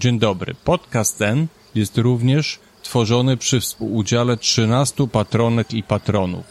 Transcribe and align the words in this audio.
Dzień 0.00 0.18
dobry. 0.18 0.54
Podcast 0.64 1.18
ten 1.18 1.46
jest 1.74 1.98
również 1.98 2.58
tworzony 2.82 3.36
przy 3.36 3.60
współudziale 3.60 4.36
13 4.36 5.08
patronek 5.08 5.72
i 5.72 5.82
patronów. 5.82 6.44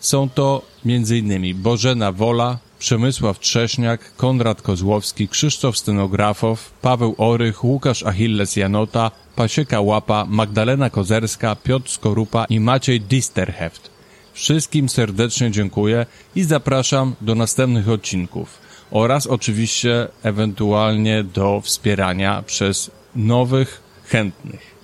Są 0.00 0.28
to 0.28 0.62
m.in. 0.86 1.62
Bożena 1.62 2.12
Wola, 2.12 2.58
Przemysław 2.78 3.38
Trześniak, 3.38 4.16
Konrad 4.16 4.62
Kozłowski, 4.62 5.28
Krzysztof 5.28 5.78
Stenografow, 5.78 6.70
Paweł 6.82 7.14
Orych, 7.18 7.64
Łukasz 7.64 8.02
Achilles 8.02 8.56
Janota, 8.56 9.10
Pasieka 9.36 9.80
Łapa, 9.80 10.26
Magdalena 10.28 10.90
Kozerska, 10.90 11.56
Piotr 11.56 11.90
Skorupa 11.90 12.44
i 12.44 12.60
Maciej 12.60 13.00
Disterheft. 13.00 13.90
Wszystkim 14.32 14.88
serdecznie 14.88 15.50
dziękuję 15.50 16.06
i 16.36 16.42
zapraszam 16.42 17.14
do 17.20 17.34
następnych 17.34 17.88
odcinków 17.88 18.63
oraz 18.90 19.26
oczywiście 19.26 20.08
ewentualnie 20.22 21.24
do 21.24 21.60
wspierania 21.60 22.42
przez 22.42 22.90
nowych 23.16 23.82
chętnych. 24.06 24.74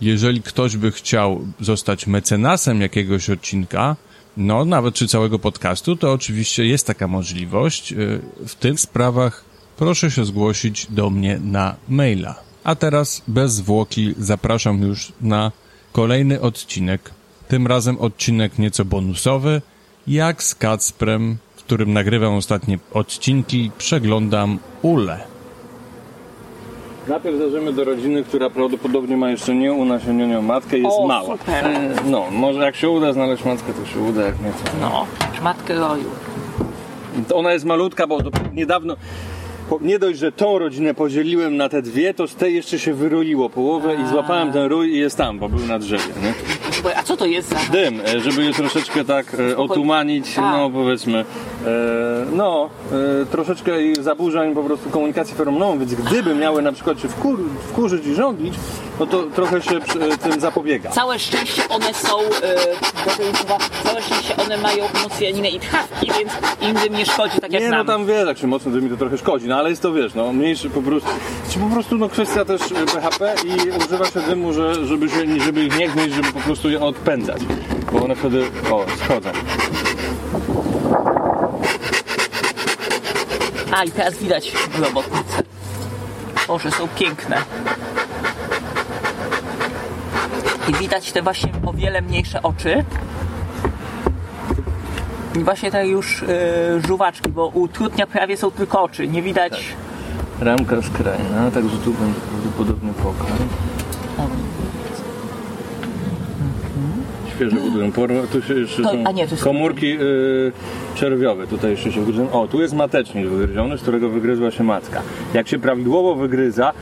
Jeżeli 0.00 0.42
ktoś 0.42 0.76
by 0.76 0.92
chciał 0.92 1.46
zostać 1.60 2.06
mecenasem 2.06 2.80
jakiegoś 2.80 3.30
odcinka, 3.30 3.96
no 4.36 4.64
nawet 4.64 4.94
czy 4.94 5.08
całego 5.08 5.38
podcastu, 5.38 5.96
to 5.96 6.12
oczywiście 6.12 6.66
jest 6.66 6.86
taka 6.86 7.08
możliwość. 7.08 7.94
W 8.48 8.54
tych 8.54 8.80
sprawach 8.80 9.44
proszę 9.76 10.10
się 10.10 10.24
zgłosić 10.24 10.86
do 10.90 11.10
mnie 11.10 11.40
na 11.44 11.76
maila. 11.88 12.34
A 12.64 12.74
teraz 12.74 13.22
bez 13.28 13.52
zwłoki 13.52 14.14
zapraszam 14.18 14.82
już 14.82 15.12
na 15.20 15.52
kolejny 15.92 16.40
odcinek. 16.40 17.10
Tym 17.48 17.66
razem 17.66 17.98
odcinek 17.98 18.58
nieco 18.58 18.84
bonusowy, 18.84 19.62
jak 20.06 20.42
z 20.42 20.54
Kacprem, 20.54 21.36
którym 21.72 21.92
nagrywam 21.92 22.34
ostatnie 22.34 22.78
odcinki, 22.94 23.70
przeglądam 23.78 24.58
Ule. 24.82 25.20
Najpierw 27.08 27.38
zajrzymy 27.38 27.72
do 27.72 27.84
rodziny, 27.84 28.24
która 28.24 28.50
prawdopodobnie 28.50 29.16
ma 29.16 29.30
jeszcze 29.30 29.54
nie 29.54 29.72
unasienioną 29.72 30.42
matkę 30.42 30.78
i 30.78 30.82
jest 30.82 30.96
O, 30.98 31.06
mała. 31.06 31.36
super. 31.38 31.64
No, 32.06 32.24
może 32.30 32.60
jak 32.60 32.76
się 32.76 32.90
uda 32.90 33.12
znaleźć 33.12 33.44
matkę, 33.44 33.72
to 33.72 33.86
się 33.86 34.00
uda, 34.00 34.22
jak 34.22 34.40
nie 34.40 34.50
to. 34.50 34.70
No, 34.80 35.06
matkę 35.42 35.74
roju. 35.74 36.04
To 37.28 37.36
Ona 37.36 37.52
jest 37.52 37.64
malutka, 37.64 38.06
bo 38.06 38.18
niedawno. 38.54 38.96
Nie 39.80 39.98
dość, 39.98 40.18
że 40.18 40.32
tą 40.32 40.58
rodzinę 40.58 40.94
podzieliłem 40.94 41.56
na 41.56 41.68
te 41.68 41.82
dwie, 41.82 42.14
to 42.14 42.26
z 42.28 42.34
tej 42.34 42.54
jeszcze 42.54 42.78
się 42.78 42.94
wyroiło 42.94 43.50
połowę 43.50 43.94
i 43.94 44.08
złapałem 44.08 44.52
ten 44.52 44.66
rój 44.68 44.94
i 44.94 44.98
jest 44.98 45.16
tam, 45.16 45.38
bo 45.38 45.48
był 45.48 45.66
na 45.66 45.78
drzewie. 45.78 46.04
Nie? 46.22 46.34
A 46.96 47.02
co 47.02 47.16
to 47.16 47.26
jest 47.26 47.48
za... 47.48 47.56
Dym, 47.72 48.00
e, 48.00 48.20
żeby 48.20 48.44
je 48.44 48.52
troszeczkę 48.52 49.04
tak 49.04 49.36
e, 49.52 49.56
otumanić, 49.56 50.38
A. 50.38 50.40
no 50.56 50.70
powiedzmy, 50.70 51.24
no 52.32 52.70
e, 53.22 53.26
troszeczkę 53.26 53.72
zaburzeń 54.00 54.54
po 54.54 54.62
prostu 54.62 54.90
komunikacji 54.90 55.34
feromonowej, 55.34 55.78
więc 55.78 55.94
gdyby 55.94 56.34
miały 56.34 56.62
na 56.62 56.72
przykład 56.72 57.00
się 57.00 57.08
wkur, 57.08 57.38
wkurzyć 57.68 58.06
i 58.06 58.14
żądlić, 58.14 58.54
no 59.00 59.06
to 59.06 59.22
trochę 59.22 59.62
się 59.62 59.76
e, 59.76 60.18
tym 60.18 60.40
zapobiega. 60.40 60.90
Całe 60.90 61.18
szczęście 61.18 61.62
one 61.68 61.94
są, 61.94 62.18
e, 62.20 63.24
mi 63.24 63.32
całe 63.84 64.02
szczęście 64.02 64.36
one 64.36 64.56
mają 64.56 64.84
mocjaninę 65.02 65.48
i 65.48 65.60
tchawki, 65.60 66.10
więc 66.18 66.32
im 66.60 66.74
dym 66.74 66.98
nie 66.98 67.06
szkodzi, 67.06 67.40
tak 67.40 67.52
jak 67.52 67.62
Nie, 67.62 67.70
no 67.70 67.76
nam. 67.76 67.86
tam 67.86 68.06
wiesz, 68.06 68.26
jak 68.26 68.38
się 68.38 68.46
mocno 68.46 68.70
dymi 68.70 68.90
to 68.90 68.96
trochę 68.96 69.18
szkodzi, 69.18 69.48
no 69.48 69.56
ale 69.56 69.70
jest 69.70 69.82
to 69.82 69.92
wiesz, 69.92 70.14
no 70.14 70.32
mniejszy 70.32 70.70
po 70.70 70.82
prostu, 70.82 71.10
czy 71.50 71.58
po 71.58 71.66
prostu 71.66 71.98
no 71.98 72.08
kwestia 72.08 72.44
też 72.44 72.62
e, 72.62 72.84
BHP 72.84 73.34
i 73.44 73.84
używa 73.84 74.04
się 74.04 74.20
dymu, 74.20 74.52
że, 74.52 74.86
żeby, 74.86 75.08
się, 75.08 75.40
żeby 75.40 75.64
ich 75.64 75.78
nie 75.78 75.88
gnieść, 75.88 76.14
żeby 76.14 76.32
po 76.32 76.40
prostu 76.40 76.70
je 76.70 76.80
odpędzać, 76.80 77.42
bo 77.92 78.04
one 78.04 78.16
wtedy, 78.16 78.44
o, 78.70 78.84
schodzą. 79.04 79.30
A 83.72 83.84
i 83.84 83.90
teraz 83.90 84.18
widać 84.18 84.52
robotnice. 84.80 85.42
Boże, 86.48 86.70
są 86.70 86.88
piękne. 86.88 87.36
I 90.68 90.74
widać 90.74 91.12
te 91.12 91.22
właśnie 91.22 91.52
o 91.66 91.72
wiele 91.72 92.02
mniejsze 92.02 92.42
oczy. 92.42 92.84
I 95.34 95.44
właśnie 95.44 95.70
te 95.70 95.86
już 95.86 96.22
e, 96.22 96.26
żuwaczki, 96.86 97.30
bo 97.30 97.46
u 97.46 97.68
prawie 98.06 98.36
są 98.36 98.50
tylko 98.50 98.82
oczy. 98.82 99.08
Nie 99.08 99.22
widać... 99.22 99.64
Ramka 100.40 100.82
skrajna, 100.82 101.50
także 101.50 101.76
tu 101.76 101.92
będzie 101.92 102.20
prawdopodobnie 102.20 102.92
pokarm. 102.92 103.48
Świeży 107.50 107.70
budynek. 107.70 107.94
Porwa, 107.94 108.20
tu 108.32 108.42
się 108.42 108.54
jeszcze 108.54 108.82
To- 108.82 108.90
są 108.90 109.04
a 109.06 109.12
nie, 109.12 109.22
jest- 109.22 109.44
komórki 109.44 109.96
y, 110.00 110.52
czerwiowe. 110.94 111.46
Tutaj 111.46 111.70
jeszcze 111.70 111.92
się 111.92 112.00
wygryzą. 112.00 112.32
O, 112.32 112.48
tu 112.48 112.60
jest 112.62 112.74
matecznik 112.74 113.26
wygryziony, 113.26 113.78
z 113.78 113.82
którego 113.82 114.08
wygryzła 114.08 114.50
się 114.50 114.64
matka. 114.64 115.02
Jak 115.34 115.48
się 115.48 115.58
prawidłowo 115.58 116.14
wygryza, 116.14 116.72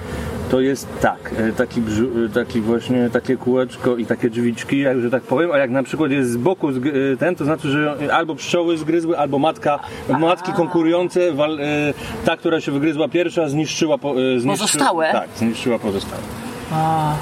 to 0.50 0.60
jest 0.60 0.88
tak, 1.00 1.32
y, 1.40 1.52
taki, 1.52 1.80
y, 2.26 2.28
taki 2.34 2.60
właśnie 2.60 3.10
takie 3.12 3.36
kółeczko 3.36 3.96
i 3.96 4.06
takie 4.06 4.30
drzwiczki, 4.30 4.78
jak, 4.78 5.00
że 5.00 5.10
tak 5.10 5.22
powiem, 5.22 5.52
a 5.52 5.58
jak 5.58 5.70
na 5.70 5.82
przykład 5.82 6.10
jest 6.10 6.30
z 6.30 6.36
boku 6.36 6.70
y, 6.70 7.16
ten, 7.18 7.36
to 7.36 7.44
znaczy, 7.44 7.68
że 7.68 7.96
albo 8.12 8.34
pszczoły 8.34 8.78
zgryzły, 8.78 9.18
albo 9.18 9.38
matka, 9.38 9.78
matki 10.20 10.52
konkurujące, 10.52 11.20
ta, 12.24 12.36
która 12.36 12.60
się 12.60 12.72
wygryzła 12.72 13.08
pierwsza, 13.08 13.48
zniszczyła, 13.48 13.98
po, 13.98 14.20
y, 14.20 14.40
zniszczy, 14.40 14.62
Pozostałe? 14.62 15.12
Tak, 15.12 15.28
zniszczyła 15.36 15.78
pozostałe. 15.78 16.22
A, 16.72 17.14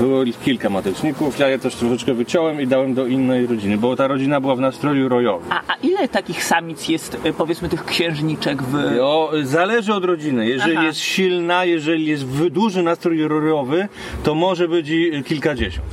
Było 0.00 0.22
ich 0.22 0.40
kilka 0.40 0.70
mateczników, 0.70 1.38
ja 1.38 1.48
je 1.48 1.58
też 1.58 1.74
troszeczkę 1.74 2.14
wyciąłem 2.14 2.60
i 2.60 2.66
dałem 2.66 2.94
do 2.94 3.06
innej 3.06 3.46
rodziny, 3.46 3.76
bo 3.76 3.96
ta 3.96 4.06
rodzina 4.08 4.40
była 4.40 4.56
w 4.56 4.60
nastroju 4.60 5.08
rojowym. 5.08 5.52
a, 5.52 5.60
a 5.72 5.74
ile 5.82 6.08
takich 6.08 6.44
samic 6.44 6.88
jest, 6.88 7.16
e, 7.24 7.32
powiedzmy, 7.32 7.68
tych 7.68 7.84
księżniczek 7.84 8.62
w... 8.62 8.74
O, 9.02 9.30
zależy 9.42 9.94
od 9.94 10.04
rodziny. 10.04 10.48
Jeżeli 10.48 10.76
Aha. 10.76 10.86
jest 10.86 11.00
silna, 11.00 11.64
jeżeli 11.64 12.06
jest 12.06 12.26
w- 12.26 12.50
duży 12.50 12.82
nastrój 12.82 13.28
rojowy, 13.28 13.88
to 14.24 14.34
może 14.34 14.68
być 14.68 14.90
kilkadziesiąt. 15.26 15.86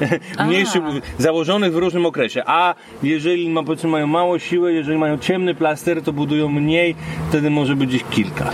Mniejszych, 0.46 0.82
założonych 1.18 1.72
w 1.72 1.76
różnym 1.76 2.06
okresie. 2.06 2.42
A 2.46 2.74
jeżeli 3.02 3.50
ma, 3.50 3.62
powiedzmy, 3.62 3.90
mają 3.90 4.06
mało 4.06 4.38
siły, 4.38 4.72
jeżeli 4.72 4.98
mają 4.98 5.18
ciemny 5.18 5.54
plaster, 5.54 6.02
to 6.02 6.12
budują 6.12 6.48
mniej, 6.48 6.94
wtedy 7.28 7.50
może 7.50 7.76
być 7.76 7.94
ich 7.94 8.08
kilka. 8.08 8.50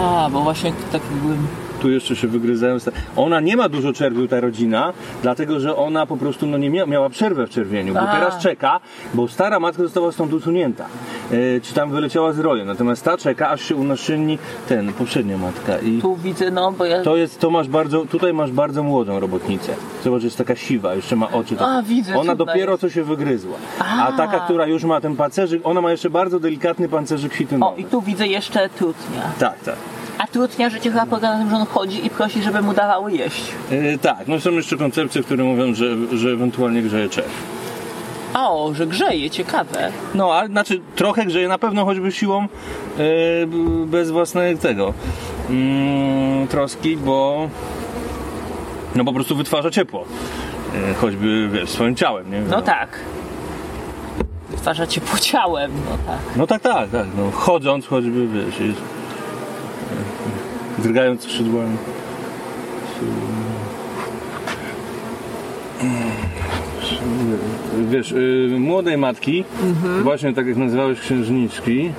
A, 0.00 0.28
bo 0.32 0.40
właśnie 0.40 0.72
tak 0.92 1.02
byłem... 1.22 1.46
tu 1.86 1.90
jeszcze 1.90 2.16
się 2.16 2.28
wygryzają. 2.28 2.76
Ona 3.16 3.40
nie 3.40 3.56
ma 3.56 3.68
dużo 3.68 3.92
czerwiu, 3.92 4.28
ta 4.28 4.40
rodzina, 4.40 4.92
dlatego 5.22 5.60
że 5.60 5.76
ona 5.76 6.06
po 6.06 6.16
prostu 6.16 6.46
no, 6.46 6.58
nie 6.58 6.70
mia 6.70 6.86
miała 6.86 7.10
przerwę 7.10 7.46
w 7.46 7.50
czerwieniu, 7.50 7.94
bo 7.94 8.00
A. 8.00 8.12
teraz 8.12 8.38
czeka, 8.38 8.80
bo 9.14 9.28
stara 9.28 9.60
matka 9.60 9.82
została 9.82 10.12
stąd 10.12 10.32
usunięta. 10.32 10.86
E, 11.30 11.60
czy 11.60 11.74
tam 11.74 11.90
wyleciała 11.90 12.32
z 12.32 12.38
roju, 12.38 12.64
natomiast 12.64 13.04
ta 13.04 13.16
czeka, 13.16 13.48
aż 13.50 13.62
się 13.62 13.76
unaszynni 13.76 14.38
ten, 14.68 14.92
poprzednia 14.92 15.38
matka. 15.38 15.78
I 15.78 15.98
Tu 16.02 16.16
widzę, 16.16 16.50
no, 16.50 16.72
bo 16.72 16.84
ja... 16.84 17.02
to 17.02 17.16
jest, 17.16 17.40
to 17.40 17.50
masz 17.50 17.68
bardzo, 17.68 18.04
tutaj 18.04 18.32
masz 18.32 18.52
bardzo 18.52 18.82
młodą 18.82 19.20
robotnicę. 19.20 19.72
Zobacz, 20.04 20.22
jest 20.22 20.38
taka 20.38 20.56
siwa, 20.56 20.94
jeszcze 20.94 21.16
ma 21.16 21.32
oczy. 21.32 21.56
Tak. 21.56 21.68
A, 21.68 21.82
widzę, 21.82 22.18
Ona 22.18 22.34
dopiero 22.34 22.72
jest. 22.72 22.80
co 22.80 22.90
się 22.90 23.04
wygryzła. 23.04 23.56
A. 23.78 24.06
A. 24.08 24.12
taka, 24.12 24.40
która 24.40 24.66
już 24.66 24.84
ma 24.84 25.00
ten 25.00 25.16
pancerzyk, 25.16 25.60
ona 25.64 25.80
ma 25.80 25.90
jeszcze 25.90 26.10
bardzo 26.10 26.40
delikatny 26.40 26.88
pancerzyk 26.88 27.34
chitynowy. 27.34 27.74
O, 27.74 27.76
i 27.76 27.84
tu 27.84 28.02
widzę 28.02 28.26
jeszcze 28.26 28.68
trutnia. 28.68 29.22
Tak, 29.38 29.60
tak. 29.60 29.76
A 30.18 30.26
trutnia 30.26 30.70
życie 30.70 30.90
chyba 30.90 31.06
polega 31.06 31.32
na 31.32 31.38
tym, 31.38 31.50
że 31.50 31.56
on 31.56 31.66
chodzi 31.66 32.06
i 32.06 32.10
prosi, 32.10 32.42
żeby 32.42 32.62
mu 32.62 32.74
dawały 32.74 33.12
jeść. 33.12 33.44
E, 33.70 33.98
tak, 33.98 34.28
no 34.28 34.40
są 34.40 34.50
jeszcze 34.50 34.76
koncepcje, 34.76 35.22
które 35.22 35.44
mówią, 35.44 35.74
że, 35.74 35.86
że 36.12 36.28
ewentualnie 36.28 36.82
grzeje 36.82 37.08
czerw. 37.08 37.56
O, 38.34 38.74
że 38.74 38.86
grzeje, 38.86 39.30
ciekawe. 39.30 39.92
No, 40.14 40.32
ale 40.32 40.48
znaczy 40.48 40.80
trochę 40.96 41.26
grzeje 41.26 41.48
na 41.48 41.58
pewno 41.58 41.84
choćby 41.84 42.12
siłą 42.12 42.42
e, 42.42 42.48
bez 43.86 44.10
własnego 44.10 44.60
tego 44.60 44.94
mm, 45.50 46.48
troski, 46.48 46.96
bo 46.96 47.48
no 48.94 49.04
po 49.04 49.12
prostu 49.12 49.36
wytwarza 49.36 49.70
ciepło. 49.70 50.04
E, 50.90 50.94
choćby 50.94 51.48
wiesz, 51.52 51.70
swoim 51.70 51.96
ciałem, 51.96 52.30
nie? 52.30 52.40
No 52.40 52.62
tak. 52.62 52.88
Wytwarza 54.50 54.86
ciepło 54.86 55.18
ciałem, 55.18 55.72
no 55.90 55.98
tak. 56.06 56.36
No 56.36 56.46
tak, 56.46 56.62
tak, 56.62 56.90
tak. 56.90 57.06
No, 57.18 57.30
chodząc 57.30 57.86
choćby, 57.86 58.28
wiesz, 58.28 58.60
jest, 58.60 58.80
drgając 60.78 61.22
skrzydłami. 61.22 61.76
Wiesz, 67.90 68.12
y, 68.12 68.56
młodej 68.58 68.98
matki, 68.98 69.44
właśnie 70.02 70.32
tak 70.32 70.46
jak 70.46 70.56
nazywałeś 70.56 71.00
księżniczki, 71.00 71.90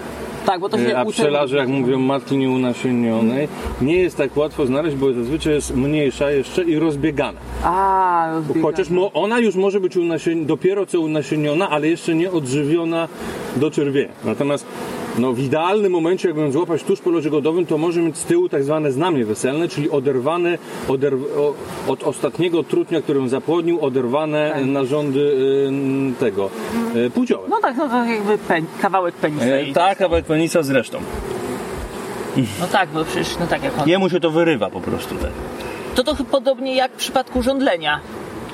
Tak, 0.45 0.59
bo 0.59 0.69
to 0.69 0.77
się 0.77 0.88
E, 0.88 0.97
A 1.00 1.06
pszczelarze, 1.06 1.57
jak 1.57 1.67
mówią, 1.67 2.00
matki 2.00 2.38
nieunasienionej, 2.38 3.47
nie 3.81 3.95
jest 3.95 4.17
tak 4.17 4.38
łatwo 4.38 4.65
znaleźć, 4.65 4.95
bo 4.95 5.13
zazwyczaj 5.13 5.53
jest 5.53 5.75
mniejsza 5.75 6.31
jeszcze 6.31 6.63
i 6.63 6.79
rozbiegana. 6.79 7.39
A, 7.63 8.29
rozbiegane. 8.33 8.62
Chociaż 8.62 8.88
ona 9.13 9.39
już 9.39 9.56
może 9.56 9.79
być 9.79 9.97
unasien, 9.97 10.45
dopiero 10.45 10.85
co 10.85 11.01
unasieniona, 11.01 11.69
ale 11.69 11.88
jeszcze 11.88 12.15
nie 12.15 12.31
odżywiona 12.31 13.07
do 13.56 13.71
czerwienia. 13.71 14.13
Natomiast 14.25 14.65
no, 15.17 15.33
w 15.33 15.39
idealnym 15.39 15.91
momencie, 15.91 16.27
jak 16.27 16.37
ją 16.37 16.51
złapać 16.51 16.83
tuż 16.83 16.99
po 16.99 17.09
locie 17.09 17.29
godowym, 17.29 17.65
to 17.65 17.77
może 17.77 18.01
mieć 18.01 18.17
z 18.17 18.23
tyłu 18.23 18.49
tak 18.49 18.63
zwane 18.63 18.91
znamie 18.91 19.25
weselne, 19.25 19.67
czyli 19.67 19.89
oderwane 19.89 20.57
oderw, 20.87 21.19
od 21.87 22.03
ostatniego 22.03 22.63
trutnia, 22.63 23.01
który 23.01 23.19
ją 23.19 23.27
zapłodnił, 23.27 23.85
oderwane 23.85 24.65
narządy 24.65 25.19
y, 25.19 26.19
tego 26.19 26.49
y, 26.95 27.09
płciowe. 27.09 27.47
No 27.49 27.59
tak, 27.61 27.77
no 27.77 27.89
to 27.89 28.05
jakby 28.05 28.37
pen, 28.37 28.65
kawałek 28.81 29.15
penisa. 29.15 29.45
E, 29.45 29.73
tak, 29.73 29.97
kawałek 29.97 30.25
penisa 30.25 30.63
z 30.63 30.69
resztą. 30.69 30.97
No 32.59 32.67
tak, 32.71 32.89
bo 32.89 33.05
przecież, 33.05 33.37
no 33.39 33.47
tak 33.47 33.63
jak 33.63 33.79
on. 33.79 33.89
Jemu 33.89 34.09
się 34.09 34.19
to 34.19 34.31
wyrywa 34.31 34.69
po 34.69 34.81
prostu 34.81 35.15
tak. 35.15 35.31
To 35.95 36.03
to 36.03 36.15
chyba 36.15 36.29
podobnie 36.29 36.75
jak 36.75 36.91
w 36.91 36.95
przypadku 36.95 37.41
żądlenia. 37.41 37.99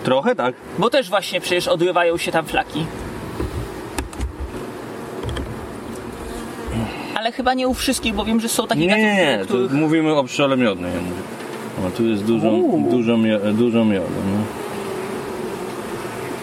Trochę 0.03 0.35
tak. 0.35 0.55
Bo 0.79 0.89
też 0.89 1.09
właśnie 1.09 1.41
przecież 1.41 1.67
odrywają 1.67 2.17
się 2.17 2.31
tam 2.31 2.45
flaki. 2.45 2.85
Ale 7.23 7.31
chyba 7.31 7.53
nie 7.53 7.67
u 7.67 7.73
wszystkich, 7.73 8.13
bo 8.13 8.25
wiem, 8.25 8.39
że 8.39 8.49
są 8.49 8.67
takie 8.67 8.81
Nie, 8.81 8.87
nie, 8.87 9.15
nie, 9.15 9.25
gatunki, 9.25 9.47
tu 9.47 9.53
u 9.53 9.65
których... 9.65 9.81
mówimy 9.81 10.13
o 10.15 10.23
pszczole 10.23 10.57
miodnej. 10.57 10.91
Ja 10.93 11.01
mówię. 11.01 11.87
O, 11.87 11.97
tu 11.97 12.05
jest 12.07 12.23
dużo, 12.23 12.49
Uuu. 12.51 12.89
dużo, 12.91 13.13
mio- 13.17 13.53
dużo 13.53 13.85
miodu. 13.85 14.07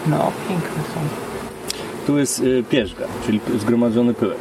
No. 0.07 0.17
No, 0.17 0.31
piękne 0.49 0.83
są. 0.93 0.99
Tu 2.07 2.17
jest 2.17 2.39
y, 2.39 2.63
pierzga, 2.69 3.05
czyli 3.25 3.39
p- 3.39 3.59
zgromadzony 3.59 4.13
pyłek. 4.13 4.37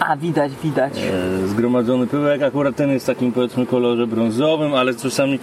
A, 0.00 0.16
widać, 0.16 0.52
widać. 0.64 0.92
E, 0.98 1.48
zgromadzony 1.48 2.06
pyłek, 2.06 2.42
akurat 2.42 2.76
ten 2.76 2.90
jest 2.90 3.06
w 3.06 3.08
takim 3.08 3.32
powiedzmy 3.32 3.66
kolorze 3.66 4.06
brązowym, 4.06 4.74
ale 4.74 4.94
czasami 4.94 5.38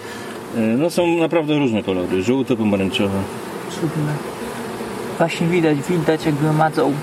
e, 0.58 0.60
no 0.60 0.90
są 0.90 1.08
naprawdę 1.18 1.58
różne 1.60 1.84
kolory, 1.84 2.24
żółte, 2.24 2.56
pomarańczowe. 2.56 3.20
Cudne. 3.72 4.14
Właśnie 5.18 5.48
widać, 5.48 5.78
widać 5.90 6.26
jak 6.26 6.36
gromadzą. 6.36 6.94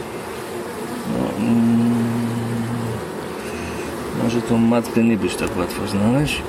Może 4.27 4.43
tą 4.43 4.59
matkę 4.59 5.03
nie 5.05 5.17
być 5.17 5.35
tak 5.37 5.57
łatwo 5.57 5.87
znaleźć. 5.87 6.43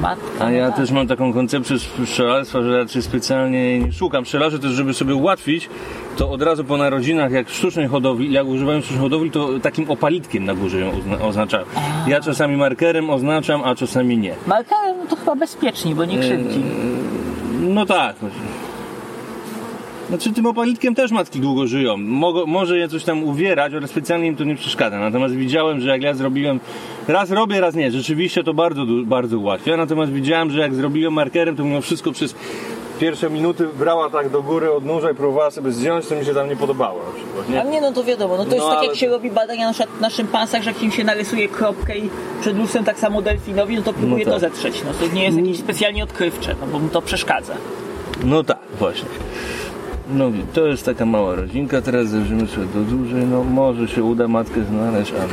Matka. 0.00 0.44
A 0.44 0.50
ja 0.50 0.72
też 0.72 0.90
mam 0.90 1.06
taką 1.06 1.32
koncepcję 1.32 1.76
pszczelarstwa, 2.04 2.62
że 2.62 2.78
raczej 2.78 3.02
specjalnie 3.02 3.78
nie 3.78 3.92
szukam 3.92 4.24
pszczelarzy 4.24 4.58
też, 4.58 4.70
żeby 4.70 4.94
sobie 4.94 5.14
ułatwić, 5.14 5.68
to 6.16 6.30
od 6.30 6.42
razu 6.42 6.64
po 6.64 6.76
narodzinach, 6.76 7.32
jak 7.32 7.48
w 7.48 7.54
sztucznej 7.54 7.86
hodowli, 7.88 8.32
jak 8.32 8.46
używają 8.46 8.80
sztucznej 8.80 9.00
hodowli, 9.00 9.30
to 9.30 9.48
takim 9.62 9.90
opalitkiem 9.90 10.44
na 10.44 10.54
górze 10.54 10.80
ją 10.80 10.90
ozna- 10.92 11.20
oznaczają. 11.22 11.64
Ja 12.06 12.20
czasami 12.20 12.56
markerem 12.56 13.10
oznaczam, 13.10 13.60
a 13.64 13.74
czasami 13.74 14.18
nie. 14.18 14.34
Markerem 14.46 14.96
no 14.98 15.06
to 15.10 15.16
chyba 15.16 15.34
bezpieczniej, 15.36 15.94
bo 15.94 16.04
nie 16.04 16.18
krzywdzi. 16.18 16.60
No 17.60 17.86
tak. 17.86 18.16
Znaczy 20.08 20.32
tym 20.32 20.46
opalitkiem 20.46 20.94
też 20.94 21.10
matki 21.10 21.40
długo 21.40 21.66
żyją. 21.66 21.96
Może 22.46 22.78
je 22.78 22.88
coś 22.88 23.04
tam 23.04 23.24
uwierać, 23.24 23.74
ale 23.74 23.88
specjalnie 23.88 24.26
im 24.26 24.36
to 24.36 24.44
nie 24.44 24.54
przeszkadza. 24.56 24.98
Natomiast 24.98 25.34
widziałem, 25.34 25.80
że 25.80 25.88
jak 25.88 26.02
ja 26.02 26.14
zrobiłem, 26.14 26.60
raz 27.08 27.30
robię, 27.30 27.60
raz 27.60 27.74
nie. 27.74 27.90
Rzeczywiście 27.90 28.44
to 28.44 28.54
bardzo, 28.54 28.82
bardzo 29.04 29.38
ułatwia. 29.38 29.76
Natomiast 29.76 30.12
widziałem, 30.12 30.50
że 30.50 30.60
jak 30.60 30.74
zrobiłem 30.74 31.12
markerem, 31.12 31.56
to 31.56 31.64
mimo 31.64 31.80
wszystko 31.80 32.12
przez 32.12 32.34
pierwsze 33.00 33.30
minuty 33.30 33.68
brała 33.78 34.10
tak 34.10 34.28
do 34.30 34.42
góry 34.42 34.72
od 34.72 34.84
nóża 34.84 35.10
i 35.10 35.14
próbowała 35.14 35.50
sobie 35.50 35.72
zdjąć, 35.72 36.06
to 36.06 36.14
mi 36.16 36.24
się 36.24 36.34
tam 36.34 36.48
nie 36.48 36.56
podobało 36.56 37.00
na 37.06 37.12
przykład. 37.12 37.60
A 37.60 37.64
Nie? 37.64 37.70
nie, 37.70 37.80
no 37.80 37.92
to 37.92 38.04
wiadomo, 38.04 38.36
no 38.36 38.44
to 38.44 38.50
jest 38.54 38.64
No, 38.66 38.68
tak 38.70 38.78
ale- 38.78 38.86
jak 38.88 38.96
się 38.96 39.08
robi 39.08 39.30
badania 39.30 39.66
na, 39.66 39.72
przykład 39.72 40.00
na 40.00 40.10
szympansach, 40.10 40.62
że 40.62 40.70
jak 40.70 40.82
im 40.82 40.90
się 40.90 41.04
narysuje 41.04 41.48
kropkę 41.48 41.98
i 41.98 42.10
przed 42.40 42.58
lustrem 42.58 42.84
tak 42.84 42.98
samo 42.98 43.22
delfinowi, 43.22 43.76
no 43.76 43.82
to 43.82 43.92
próbuje 43.92 44.24
No 44.26 44.32
to 44.32 44.40
tak. 44.40 44.50
zetrzeć. 44.52 44.82
No 44.84 45.08
to 45.08 45.14
nie 45.14 45.24
jest 45.24 45.36
jakieś 45.38 45.58
specjalnie 45.58 46.04
odkrywcze, 46.04 46.54
no 46.60 46.66
bo 46.66 46.78
mu 46.78 46.88
to 46.88 47.02
przeszkadza. 47.02 47.54
No 48.24 48.44
tak, 48.44 48.58
właśnie. 48.78 49.08
No 50.10 50.30
to 50.54 50.66
jest 50.66 50.84
taka 50.84 51.06
mała 51.06 51.34
rodzinka, 51.34 51.82
teraz 51.82 52.08
zajrzymy 52.08 52.46
sobie 52.46 52.66
do 52.66 52.80
dłużej, 52.80 53.24
no 53.26 53.44
może 53.44 53.88
się 53.88 54.04
uda 54.04 54.28
matkę 54.28 54.64
znaleźć, 54.64 55.12
ale. 55.12 55.32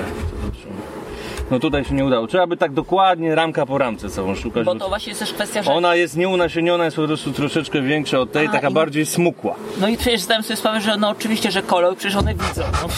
No 1.52 1.60
tutaj 1.60 1.86
się 1.86 1.96
nie 1.96 2.06
udało. 2.06 2.28
Trzeba 2.28 2.48
by 2.48 2.58
tak 2.58 2.74
dokładnie 2.74 3.36
ramka 3.36 3.66
po 3.66 3.78
ramce 3.78 4.10
całą 4.10 4.36
szukać. 4.36 4.66
Bo 4.66 4.76
to 4.76 4.90
właśnie 4.90 5.10
jest 5.12 5.20
też 5.20 5.34
kwestia, 5.34 5.64
że... 5.64 5.72
Ona 5.72 5.96
jest 5.96 6.18
nieunasieniona, 6.18 6.86
jest 6.86 6.98
po 6.98 7.06
prostu 7.08 7.32
troszeczkę 7.32 7.82
większa 7.82 8.20
od 8.20 8.32
tej, 8.32 8.48
A, 8.48 8.52
taka 8.52 8.70
i- 8.70 8.74
bardziej 8.74 9.06
smukła. 9.06 9.56
No 9.82 9.88
i 9.88 9.98
przecież 9.98 10.22
zdałem 10.22 10.44
sobie 10.44 10.58
sprawę, 10.58 10.82
że 10.82 10.98
no 10.98 11.10
oczywiście, 11.10 11.52
że 11.52 11.62
kolor, 11.64 11.96
przecież 11.98 12.16
one 12.18 12.34
widzą. 12.34 12.62
No, 12.84 12.90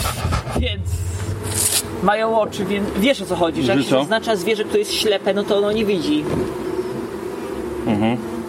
więc 0.60 0.82
mają 2.04 2.40
oczy, 2.40 2.66
więc 2.66 2.88
wiesz 3.00 3.22
o 3.22 3.26
co 3.26 3.36
chodzi, 3.36 3.64
że 3.64 3.68
jak 3.72 3.78
Że 3.78 3.84
się 3.84 3.90
co? 3.90 4.00
zaznacza 4.00 4.36
zwierzę, 4.36 4.64
które 4.64 4.80
jest 4.80 4.94
ślepe, 4.94 5.34
no 5.34 5.44
to 5.44 5.58
ono 5.58 5.72
nie 5.72 5.86
widzi. 5.86 6.24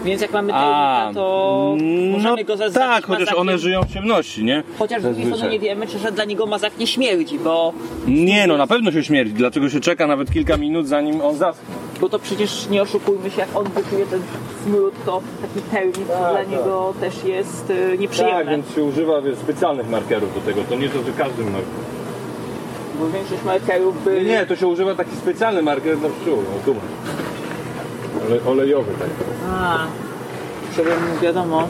Więc 0.05 0.21
jak 0.21 0.33
mamy. 0.33 0.53
A, 0.53 0.99
termita, 1.01 1.19
to 1.19 1.75
możemy 2.11 2.43
go 2.43 2.57
zaznaczyć 2.57 2.89
tak, 2.89 3.05
chociaż 3.05 3.19
mazakiem. 3.19 3.41
one 3.41 3.57
żyją 3.57 3.81
w 3.83 3.93
ciemności, 3.93 4.43
nie? 4.43 4.63
Chociaż 4.79 5.01
z 5.01 5.03
drugiej 5.05 5.21
strony 5.25 5.37
Zazwyczaj. 5.41 5.59
nie 5.59 5.59
wiemy, 5.59 5.87
czy 5.87 5.99
że 5.99 6.11
dla 6.11 6.25
niego 6.25 6.45
mazak 6.45 6.77
nie 6.77 6.87
śmierdzi, 6.87 7.39
bo, 7.39 7.73
Nie, 8.07 8.47
no 8.47 8.57
na 8.57 8.67
pewno 8.67 8.91
się 8.91 9.03
śmierdzi, 9.03 9.33
dlatego 9.33 9.69
się 9.69 9.79
czeka 9.79 10.07
nawet 10.07 10.31
kilka 10.33 10.57
minut 10.57 10.87
zanim 10.87 11.21
on 11.21 11.35
zaschnie. 11.37 11.65
bo 12.01 12.09
to 12.09 12.19
przecież 12.19 12.69
nie 12.69 12.81
oszukujmy 12.81 13.29
się, 13.31 13.39
jak 13.41 13.55
on 13.55 13.63
wyczuje 13.65 14.05
ten 14.05 14.21
smród, 14.63 14.93
to 15.05 15.21
taki 15.41 15.61
termit 15.71 15.95
Tak, 16.07 16.17
dla 16.19 16.33
tak. 16.33 16.49
niego 16.51 16.93
też 16.99 17.23
jest 17.23 17.69
y, 17.69 17.97
nieprzyjemny. 17.97 18.63
się 18.75 18.83
używa 18.83 19.21
wiesz, 19.21 19.37
specjalnych 19.37 19.89
markerów 19.89 20.33
do 20.35 20.41
tego, 20.41 20.61
to 20.69 20.75
nie 20.75 20.89
to, 20.89 20.97
że 21.03 21.11
każdy 21.17 21.43
marker. 21.43 21.61
Bo 22.99 23.09
większość 23.09 23.43
markerów 23.43 24.03
by... 24.03 24.23
Nie, 24.25 24.45
to 24.45 24.55
się 24.55 24.67
używa 24.67 24.95
taki 24.95 25.15
specjalny 25.15 25.61
marker 25.61 25.97
dla 25.97 26.09
pszczół, 26.09 26.35
no 26.37 26.65
tu 26.65 26.73
masz. 26.73 26.83
Ole, 28.25 28.43
olejowy 28.45 28.91
tak. 28.99 29.09
A, 29.51 29.77
żeby 30.75 30.91
wiadomo. 31.21 31.67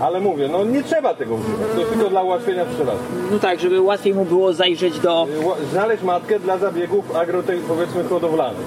Ale 0.00 0.20
mówię, 0.20 0.48
no 0.48 0.64
nie 0.64 0.82
trzeba 0.82 1.14
tego 1.14 1.34
używać, 1.34 1.68
to 1.76 1.84
tylko 1.92 2.10
dla 2.10 2.22
ułatwienia 2.22 2.64
pszczelarstwa. 2.64 3.06
No 3.30 3.38
tak, 3.38 3.60
żeby 3.60 3.80
łatwiej 3.80 4.14
mu 4.14 4.24
było 4.24 4.52
zajrzeć 4.52 5.00
do... 5.00 5.26
Znaleźć 5.72 6.02
matkę 6.02 6.40
dla 6.40 6.58
zabiegów 6.58 7.16
agro, 7.16 7.42
powiedzmy 7.68 8.04
hodowlanych. 8.04 8.66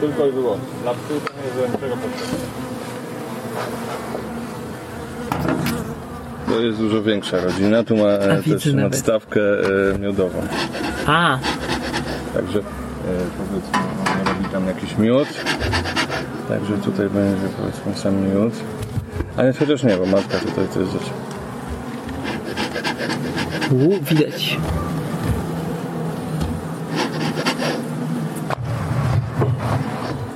Tylko 0.00 0.26
i 0.26 0.30
wyłącznie. 0.30 0.66
Dla 0.82 0.92
pszczół 0.94 1.20
to 1.20 1.32
nie 1.32 1.44
jest 1.46 1.56
do 1.56 1.76
niczego 1.76 1.96
potrzebne. 1.96 2.38
To 6.48 6.60
jest 6.60 6.78
dużo 6.78 7.02
większa 7.02 7.40
rodzina, 7.40 7.84
tu 7.84 7.96
ma 7.96 8.04
e, 8.08 8.42
też 8.42 8.66
nawet. 8.66 8.74
nadstawkę 8.74 9.40
e, 9.94 9.98
miodową. 9.98 10.42
A, 11.06 11.38
Także 12.34 12.58
e, 12.58 12.62
powiedzmy, 13.38 13.78
tam 14.52 14.66
jakiś 14.66 14.98
miód. 14.98 15.28
Także 16.48 16.78
tutaj 16.78 17.08
będzie 17.10 17.48
powiedzmy 17.60 17.94
sam 17.94 18.14
miód. 18.14 18.52
A 19.36 19.42
nie, 19.42 19.52
chociaż 19.52 19.82
nie, 19.82 19.96
bo 19.96 20.06
matka 20.06 20.38
tutaj 20.38 20.68
to 20.74 20.80
jest 20.80 20.92
rzecz. 20.92 21.10
U, 23.72 24.04
widać. 24.04 24.56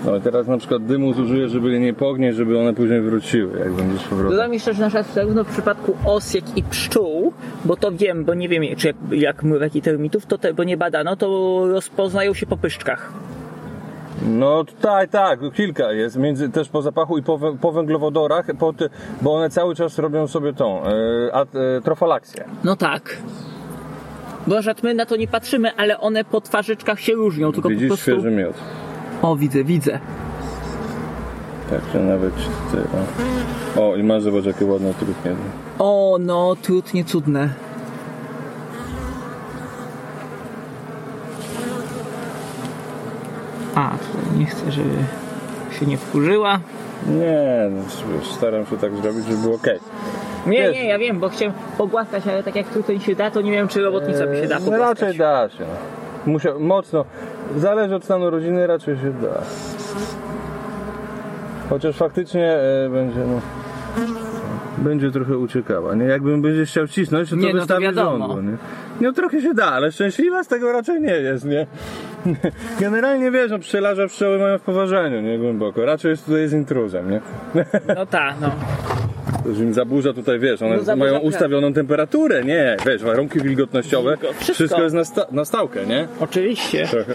No 0.05 0.17
i 0.17 0.21
teraz 0.21 0.47
na 0.47 0.59
przykład 0.59 0.87
dymu 0.87 1.15
zużyję, 1.15 1.49
żeby 1.49 1.73
je 1.73 1.81
nie 1.81 1.95
pognieść, 1.95 2.37
żeby 2.37 2.59
one 2.59 2.75
później 2.75 3.01
wróciły, 3.01 3.59
jak 3.59 3.73
będziesz 3.73 4.03
powrotem. 4.03 4.31
Dodam 4.31 4.53
jeszcze, 4.53 4.75
że 4.75 4.81
na 4.81 4.89
przykład 4.89 5.15
zarówno 5.15 5.45
w 5.45 5.49
przypadku 5.49 5.97
os, 6.05 6.35
jak 6.35 6.57
i 6.57 6.63
pszczół, 6.63 7.33
bo 7.65 7.77
to 7.77 7.93
wiem, 7.93 8.25
bo 8.25 8.35
nie 8.35 8.49
wiem, 8.49 8.63
czy 8.77 8.87
jak, 8.87 8.97
jak 9.11 9.43
mrówek 9.43 9.77
i 9.77 9.83
termitów, 9.83 10.27
to 10.27 10.39
te, 10.39 10.55
bo 10.55 10.65
nie 10.65 10.77
badano, 10.77 11.17
to 11.17 11.61
rozpoznają 11.69 12.35
się 12.35 12.47
po 12.47 12.57
pyszczkach. 12.57 13.13
No 14.27 14.65
tak, 14.81 15.11
tak, 15.11 15.41
kilka 15.55 15.93
jest, 15.93 16.17
między, 16.17 16.49
też 16.49 16.69
po 16.69 16.83
zapachu 16.83 17.19
i 17.19 17.23
po, 17.23 17.39
po 17.61 17.73
węglowodorach, 17.73 18.47
po 18.59 18.75
bo 19.23 19.35
one 19.35 19.51
cały 19.51 19.75
czas 19.75 19.99
robią 19.99 20.29
sobie 20.29 20.53
tą 20.53 20.83
a, 21.33 21.43
e, 21.43 21.47
trofalaksję. 21.85 22.45
No 22.65 22.77
tak. 22.77 23.17
Bo 24.47 24.63
że 24.63 24.75
my 24.83 24.95
na 24.95 25.07
to 25.07 25.17
nie 25.17 25.29
patrzymy, 25.29 25.77
ale 25.77 26.01
one 26.01 26.25
po 26.25 26.41
twarzyczkach 26.41 27.01
się 27.01 27.13
różnią, 27.13 27.53
tylko 27.53 27.69
Widzisz 27.69 27.89
po 27.89 27.95
prostu... 27.95 28.11
świeży 28.11 28.31
miód. 28.31 28.55
O, 29.23 29.37
widzę, 29.37 29.65
widzę. 29.65 29.99
Także 31.71 32.01
nawet 32.01 32.35
ty, 32.73 33.81
o. 33.81 33.97
i 33.97 34.03
masz 34.03 34.23
zobacz 34.23 34.45
jakie 34.45 34.65
ładne 34.67 34.95
trupnie. 34.95 35.35
O, 35.79 36.17
no, 36.21 36.57
trudnie 36.63 37.05
cudne. 37.05 37.49
A, 43.75 43.91
tutaj 43.91 44.39
nie 44.39 44.47
chcę, 44.47 44.73
żeby 44.73 44.89
się 45.81 45.87
nie 45.87 45.97
wkurzyła. 45.97 46.61
Nie, 47.07 47.71
no, 47.71 47.83
staram 48.23 48.67
się 48.67 48.77
tak 48.77 48.97
zrobić, 48.97 49.25
żeby 49.27 49.39
było 49.43 49.55
ok. 49.55 49.67
Nie, 50.47 50.59
Wiesz- 50.59 50.75
nie, 50.75 50.85
ja 50.89 50.99
wiem, 50.99 51.19
bo 51.21 51.29
chciałem 51.29 51.55
pogłaskać, 51.79 52.27
ale 52.27 52.43
tak 52.43 52.57
jak 52.57 52.69
tutaj 52.69 53.01
się 53.01 53.15
da, 53.15 53.31
to 53.31 53.41
nie 53.41 53.51
wiem, 53.53 53.69
czy 53.69 53.83
robotnica 53.83 54.27
by 54.27 54.37
się 54.41 54.49
da 54.49 54.59
no 54.59 54.65
pogłaskać. 54.65 55.01
raczej 55.01 55.19
da 55.19 55.49
się. 55.49 55.65
Musiał, 56.27 56.61
mocno, 56.61 57.05
zależy 57.57 57.95
od 57.95 58.05
stanu 58.05 58.31
rodziny, 58.31 58.67
raczej 58.67 58.97
się 58.97 59.11
da. 59.13 59.43
Chociaż 61.71 61.97
faktycznie 61.97 62.47
e, 62.53 62.89
będzie, 62.91 63.19
no, 63.21 63.41
będzie 64.79 65.11
trochę 65.11 65.39
uciekała, 65.39 65.95
nie? 65.95 66.05
Jakbym 66.05 66.43
będzie 66.43 66.65
chciał 66.67 66.87
cisnąć, 66.89 67.31
to, 67.31 67.37
Nie, 67.37 67.43
to 67.43 67.47
no 67.49 67.53
to 67.55 67.59
wystawi 67.59 67.83
wiadomo. 67.85 68.19
żądło, 68.19 68.43
nie? 68.43 68.57
No 69.01 69.13
trochę 69.13 69.41
się 69.43 69.55
da, 69.55 69.67
ale 69.67 69.93
szczęśliwa 69.93 70.45
z 70.45 70.49
tego 70.49 70.73
raczej 70.73 71.01
nie 71.01 71.13
jest, 71.15 71.45
nie? 71.45 71.67
Generalnie 72.81 73.31
wiesz, 73.31 73.51
no 73.51 73.59
pszczelarze 73.59 74.09
pszczoły 74.09 74.39
mają 74.39 74.59
w 74.59 74.63
poważaniu, 74.63 75.21
nie? 75.21 75.39
Głęboko. 75.39 75.85
Raczej 75.85 76.11
jest 76.11 76.25
tutaj 76.27 76.49
z 76.49 76.53
intruzem, 76.53 77.11
nie? 77.11 77.21
No 77.97 78.07
tak, 78.07 78.35
no. 78.41 78.51
że 79.55 79.63
im 79.65 79.75
zaburza 79.75 80.13
tutaj, 80.13 80.39
wiesz, 80.39 80.63
one 80.63 80.79
No 80.87 80.97
mają 80.97 81.19
ustawioną 81.19 81.73
temperaturę, 81.73 82.45
nie, 82.45 82.77
wiesz, 82.87 83.03
warunki 83.03 83.41
wilgotnościowe, 83.41 84.11
Wilgo- 84.17 84.33
wszystko. 84.33 84.55
wszystko. 84.55 84.83
jest 84.83 84.95
na, 84.95 85.05
sta- 85.05 85.27
na 85.33 85.45
stałkę, 85.45 85.87
nie? 85.87 86.09
Oczywiście. 86.21 86.87
Trochę. 86.91 87.15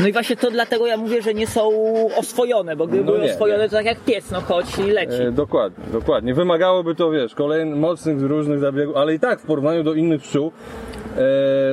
No 0.00 0.08
i 0.08 0.12
właśnie 0.12 0.36
to 0.36 0.50
dlatego 0.50 0.86
ja 0.86 0.96
mówię, 0.96 1.22
że 1.22 1.34
nie 1.34 1.46
są 1.46 1.70
oswojone, 2.16 2.76
bo 2.76 2.86
gdyby 2.86 3.04
No 3.04 3.12
były 3.12 3.24
nie, 3.24 3.32
oswojone, 3.32 3.62
nie. 3.62 3.68
to 3.68 3.76
tak 3.76 3.86
jak 3.86 4.00
pies, 4.00 4.30
no 4.30 4.40
chodź 4.40 4.78
i 4.78 4.82
leci. 4.90 5.22
E, 5.22 5.32
dokładnie, 5.32 5.84
dokładnie. 5.92 6.34
Wymagałoby 6.34 6.94
to, 6.94 7.10
wiesz, 7.10 7.34
kolejnych 7.34 7.76
mocnych, 7.76 8.22
różnych 8.22 8.58
zabiegów, 8.58 8.96
ale 8.96 9.14
i 9.14 9.20
tak 9.20 9.40
w 9.40 9.46
porównaniu 9.46 9.82
do 9.82 9.94
innych 9.94 10.22
pszczół, 10.22 10.52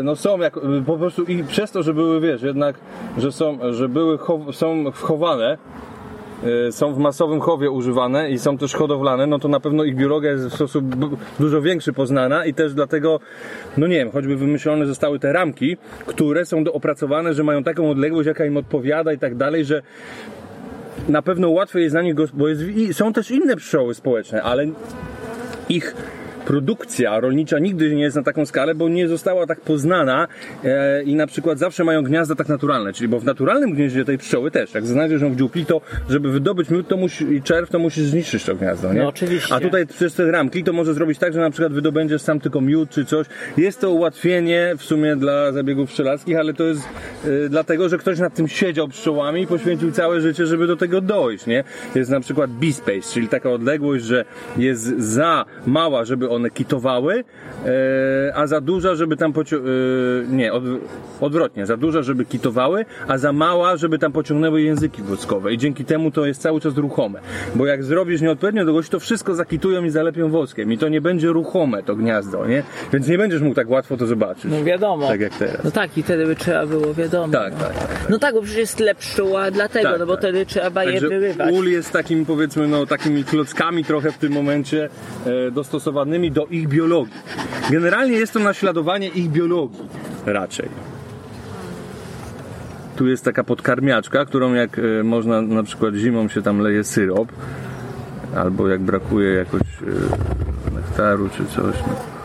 no 0.03 0.15
są 0.15 0.39
jak, 0.39 0.59
po 0.85 0.97
prostu 0.97 1.23
i 1.23 1.43
przez 1.43 1.71
to, 1.71 1.83
że 1.83 1.93
były, 1.93 2.21
wiesz, 2.21 2.41
jednak, 2.41 2.75
że 3.17 3.31
są, 3.31 3.57
że 3.71 3.89
były, 3.89 4.17
są 4.51 4.91
wchowane, 4.91 5.57
e, 6.67 6.71
są 6.71 6.93
w 6.93 6.97
masowym 6.97 7.39
chowie 7.39 7.71
używane 7.71 8.31
i 8.31 8.39
są 8.39 8.57
też 8.57 8.73
hodowlane, 8.73 9.27
no 9.27 9.39
to 9.39 9.47
na 9.47 9.59
pewno 9.59 9.83
ich 9.83 9.95
biologia 9.95 10.31
jest 10.31 10.45
w 10.45 10.53
sposób 10.53 10.85
dużo 11.39 11.61
większy 11.61 11.93
poznana 11.93 12.45
i 12.45 12.53
też 12.53 12.73
dlatego, 12.73 13.19
no 13.77 13.87
nie 13.87 13.95
wiem, 13.95 14.11
choćby 14.11 14.35
wymyślone 14.35 14.85
zostały 14.85 15.19
te 15.19 15.33
ramki, 15.33 15.77
które 16.05 16.45
są 16.45 16.63
opracowane, 16.73 17.33
że 17.33 17.43
mają 17.43 17.63
taką 17.63 17.89
odległość, 17.89 18.27
jaka 18.27 18.45
im 18.45 18.57
odpowiada 18.57 19.13
i 19.13 19.17
tak 19.17 19.35
dalej, 19.35 19.65
że 19.65 19.81
na 21.09 21.21
pewno 21.21 21.49
łatwiej 21.49 21.83
jest 21.83 21.95
na 21.95 22.01
nich, 22.01 22.15
bo 22.33 22.47
jest, 22.47 22.63
są 22.91 23.13
też 23.13 23.31
inne 23.31 23.55
pszczoły 23.55 23.93
społeczne, 23.93 24.43
ale 24.43 24.67
ich 25.69 25.95
produkcja 26.49 27.19
rolnicza 27.19 27.59
nigdy 27.59 27.95
nie 27.95 28.03
jest 28.03 28.15
na 28.15 28.23
taką 28.23 28.45
skalę, 28.45 28.75
bo 28.75 28.89
nie 28.89 29.07
została 29.07 29.47
tak 29.47 29.61
poznana 29.61 30.27
e, 30.63 31.03
i 31.03 31.15
na 31.15 31.27
przykład 31.27 31.59
zawsze 31.59 31.83
mają 31.83 32.03
gniazda 32.03 32.35
tak 32.35 32.47
naturalne, 32.47 32.93
czyli 32.93 33.07
bo 33.07 33.19
w 33.19 33.25
naturalnym 33.25 33.73
gnieździe 33.73 34.05
tej 34.05 34.17
pszczoły 34.17 34.51
też, 34.51 34.73
jak 34.73 34.87
znajdziesz 34.87 35.21
ją 35.21 35.33
w 35.33 35.35
dziupli, 35.35 35.65
to 35.65 35.81
żeby 36.09 36.31
wydobyć 36.31 36.69
miód 36.69 36.87
to 36.87 36.97
musi, 36.97 37.33
i 37.33 37.41
czerw, 37.41 37.69
to 37.69 37.79
musisz 37.79 38.03
zniszczyć 38.03 38.43
to 38.43 38.55
gniazdo, 38.55 38.93
nie? 38.93 38.99
No, 38.99 39.07
oczywiście. 39.07 39.55
A 39.55 39.59
tutaj 39.59 39.87
przez 39.87 40.13
te 40.13 40.31
ramki 40.31 40.63
to 40.63 40.73
może 40.73 40.93
zrobić 40.93 41.19
tak, 41.19 41.33
że 41.33 41.39
na 41.39 41.51
przykład 41.51 41.73
wydobędziesz 41.73 42.21
sam 42.21 42.39
tylko 42.39 42.61
miód 42.61 42.89
czy 42.89 43.05
coś. 43.05 43.27
Jest 43.57 43.81
to 43.81 43.91
ułatwienie 43.91 44.73
w 44.77 44.83
sumie 44.83 45.15
dla 45.15 45.51
zabiegów 45.51 45.89
pszczelarskich, 45.89 46.37
ale 46.37 46.53
to 46.53 46.63
jest 46.63 46.81
e, 47.25 47.49
dlatego, 47.49 47.89
że 47.89 47.97
ktoś 47.97 48.19
nad 48.19 48.33
tym 48.33 48.47
siedział 48.47 48.87
pszczołami 48.87 49.41
i 49.41 49.47
poświęcił 49.47 49.91
całe 49.91 50.21
życie, 50.21 50.45
żeby 50.45 50.67
do 50.67 50.77
tego 50.77 51.01
dojść, 51.01 51.45
nie? 51.45 51.63
Jest 51.95 52.11
na 52.11 52.19
przykład 52.19 52.51
B-space, 52.51 53.13
czyli 53.13 53.27
taka 53.27 53.49
odległość, 53.49 54.05
że 54.05 54.25
jest 54.57 54.83
za 54.99 55.45
mała, 55.65 56.05
żeby 56.05 56.29
one 56.39 56.49
kitowały, 56.49 57.23
e, 57.65 58.35
a 58.35 58.47
za 58.47 58.61
duża, 58.61 58.95
żeby 58.95 59.17
tam 59.17 59.33
pocio- 59.33 59.57
e, 59.59 60.35
nie, 60.35 60.53
od, 60.53 60.63
odwrotnie, 61.21 61.65
za 61.65 61.77
duża, 61.77 62.01
żeby 62.01 62.25
kitowały, 62.25 62.85
a 63.07 63.17
za 63.17 63.33
mała, 63.33 63.77
żeby 63.77 63.99
tam 63.99 64.11
pociągnęły 64.11 64.61
języki 64.61 65.01
woskowe 65.01 65.53
i 65.53 65.57
dzięki 65.57 65.85
temu 65.85 66.11
to 66.11 66.25
jest 66.25 66.41
cały 66.41 66.61
czas 66.61 66.77
ruchome, 66.77 67.19
bo 67.55 67.65
jak 67.65 67.83
zrobisz 67.83 68.21
nieodpowiednią 68.21 68.65
długość, 68.65 68.89
to 68.89 68.99
wszystko 68.99 69.35
zakitują 69.35 69.83
i 69.83 69.89
zalepią 69.89 70.29
woskiem 70.29 70.73
i 70.73 70.77
to 70.77 70.89
nie 70.89 71.01
będzie 71.01 71.27
ruchome 71.27 71.83
to 71.83 71.95
gniazdo, 71.95 72.45
nie? 72.47 72.63
Więc 72.93 73.07
nie 73.07 73.17
będziesz 73.17 73.41
mógł 73.41 73.55
tak 73.55 73.69
łatwo 73.69 73.97
to 73.97 74.05
zobaczyć. 74.07 74.45
No 74.51 74.63
wiadomo. 74.63 75.07
Tak 75.07 75.21
jak 75.21 75.33
teraz. 75.37 75.63
No 75.63 75.71
tak, 75.71 75.97
i 75.97 76.03
wtedy 76.03 76.25
by 76.25 76.35
trzeba 76.35 76.65
było, 76.65 76.93
wiadomo. 76.93 77.33
Tak, 77.33 77.53
no. 77.53 77.59
tak, 77.65 77.73
tak. 77.77 78.09
No 78.09 78.19
tak, 78.19 78.33
bo 78.35 78.41
przecież 78.41 78.59
jest 78.59 78.77
tyle 78.77 78.95
pszczół, 78.95 79.37
a 79.37 79.51
dlatego, 79.51 79.89
Tak, 79.89 79.99
no 79.99 80.05
bo 80.05 80.11
tak. 80.13 80.21
wtedy 80.21 80.45
trzeba 80.45 80.83
je 80.83 80.91
Także 80.91 81.07
wyrywać. 81.09 81.53
ul 81.53 81.67
jest 81.67 81.91
takim 81.91 82.25
powiedzmy 82.25 82.67
no 82.67 82.85
takimi 82.85 83.23
klockami 83.23 83.83
trochę 83.85 84.11
w 84.11 84.17
tym 84.17 84.33
momencie 84.33 84.89
e, 85.47 85.51
dostosowanymi 85.51 86.28
do 86.31 86.45
ich 86.45 86.67
biologii. 86.67 87.13
Generalnie 87.71 88.17
jest 88.17 88.33
to 88.33 88.39
naśladowanie 88.39 89.07
ich 89.07 89.29
biologii 89.29 89.79
raczej. 90.25 90.69
Tu 92.95 93.07
jest 93.07 93.25
taka 93.25 93.43
podkarmiaczka, 93.43 94.25
którą 94.25 94.53
jak 94.53 94.79
e, 94.79 95.03
można 95.03 95.41
na 95.41 95.63
przykład 95.63 95.95
zimą 95.95 96.27
się 96.27 96.41
tam 96.41 96.59
leje 96.59 96.83
syrop 96.83 97.31
albo 98.35 98.67
jak 98.67 98.81
brakuje 98.81 99.29
jakoś 99.29 99.61
e, 99.61 100.75
nektaru 100.75 101.29
czy 101.29 101.45
coś. 101.45 101.75
No. 101.87 102.19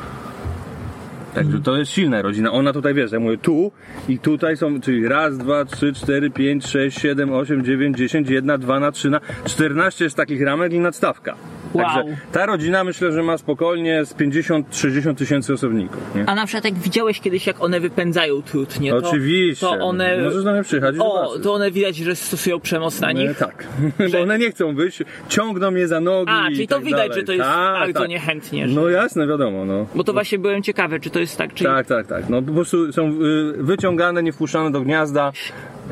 Także 1.35 1.61
to 1.61 1.77
jest 1.77 1.93
silna 1.93 2.23
rodzina. 2.23 2.53
Ona 2.53 2.73
tutaj 2.73 2.95
wiesz, 2.95 3.13
ja 3.13 3.21
mówię 3.21 3.39
tu 3.39 3.73
i 4.09 4.19
tutaj 4.19 4.57
są, 4.57 4.81
czyli 4.81 5.09
raz, 5.09 5.39
dwa, 5.39 5.65
trzy, 5.65 5.93
cztery, 5.93 6.31
pięć, 6.31 6.67
sześć, 6.67 7.01
siedem, 7.01 7.33
osiem, 7.33 7.65
dziewięć, 7.65 7.99
dziesięć, 7.99 8.31
jedna, 8.31 8.59
dwa 8.59 8.81
na 8.81 8.93
trzy 8.93 9.11
na 9.11 9.21
14 9.45 10.05
jest 10.05 10.17
takich 10.17 10.43
ramek 10.43 10.73
i 10.73 10.79
nadstawka. 10.79 11.35
Wow. 11.75 11.85
Także 11.87 12.17
ta 12.33 12.47
rodzina 12.47 12.85
myślę, 12.85 13.13
że 13.13 13.23
ma 13.23 13.39
spokojnie 13.39 14.05
z 14.05 14.15
50-60 14.15 15.15
tysięcy 15.15 15.53
osobników. 15.53 16.15
Nie? 16.15 16.25
A 16.29 16.35
na 16.35 16.47
przykład 16.47 16.65
jak 16.65 16.75
widziałeś 16.75 17.21
kiedyś, 17.21 17.47
jak 17.47 17.63
one 17.65 17.81
wypędzają 17.81 18.43
trutnie, 18.43 18.91
to, 18.91 18.97
Oczywiście. 19.09 19.67
to 19.67 19.73
one... 19.73 20.23
Możesz 20.23 20.45
do 20.45 20.53
mnie 20.53 20.63
przyjechać 20.63 20.95
O, 20.99 21.39
to 21.43 21.53
one 21.55 21.71
widać, 21.71 21.97
że 21.97 22.17
stosują 22.17 22.61
przemoc 22.61 23.01
na 23.01 23.11
E, 23.11 23.15
nich. 23.15 23.39
tak, 23.39 23.67
bo 24.13 24.21
one 24.23 24.39
nie 24.39 24.51
chcą 24.51 24.75
wyjść, 24.75 25.03
ciągną 25.29 25.75
je 25.75 25.89
za 25.89 26.01
nogi. 26.01 26.31
A, 26.33 26.47
czyli 26.51 26.69
tak 26.69 26.79
to 26.79 26.85
widać, 26.85 27.01
dalej. 27.09 27.21
że 27.21 27.27
to 27.27 27.33
jest 27.33 27.45
tak, 27.45 27.75
bardzo 27.79 28.01
tak. 28.01 28.09
niechętnie. 28.09 28.69
Że... 28.69 28.75
No 28.75 28.89
jasne, 28.89 29.27
wiadomo. 29.27 29.65
No. 29.65 29.87
Bo 29.95 30.05
to 30.05 30.13
właśnie 30.13 30.39
byłem 30.39 30.63
ciekawy, 30.63 31.01
czy 31.01 31.11
to 31.11 31.19
jest 31.21 31.39
tak, 31.39 31.55
czy... 31.55 31.65
Tak, 31.65 31.87
tak, 31.87 32.07
tak. 32.07 32.29
No 32.29 32.43
po 32.43 32.53
prostu 32.53 32.93
są 32.93 33.09
y, 33.09 33.13
wyciągane, 33.59 34.23
nie 34.23 34.33
wpuszczane 34.33 34.71
do 34.71 34.81
gniazda 34.81 35.33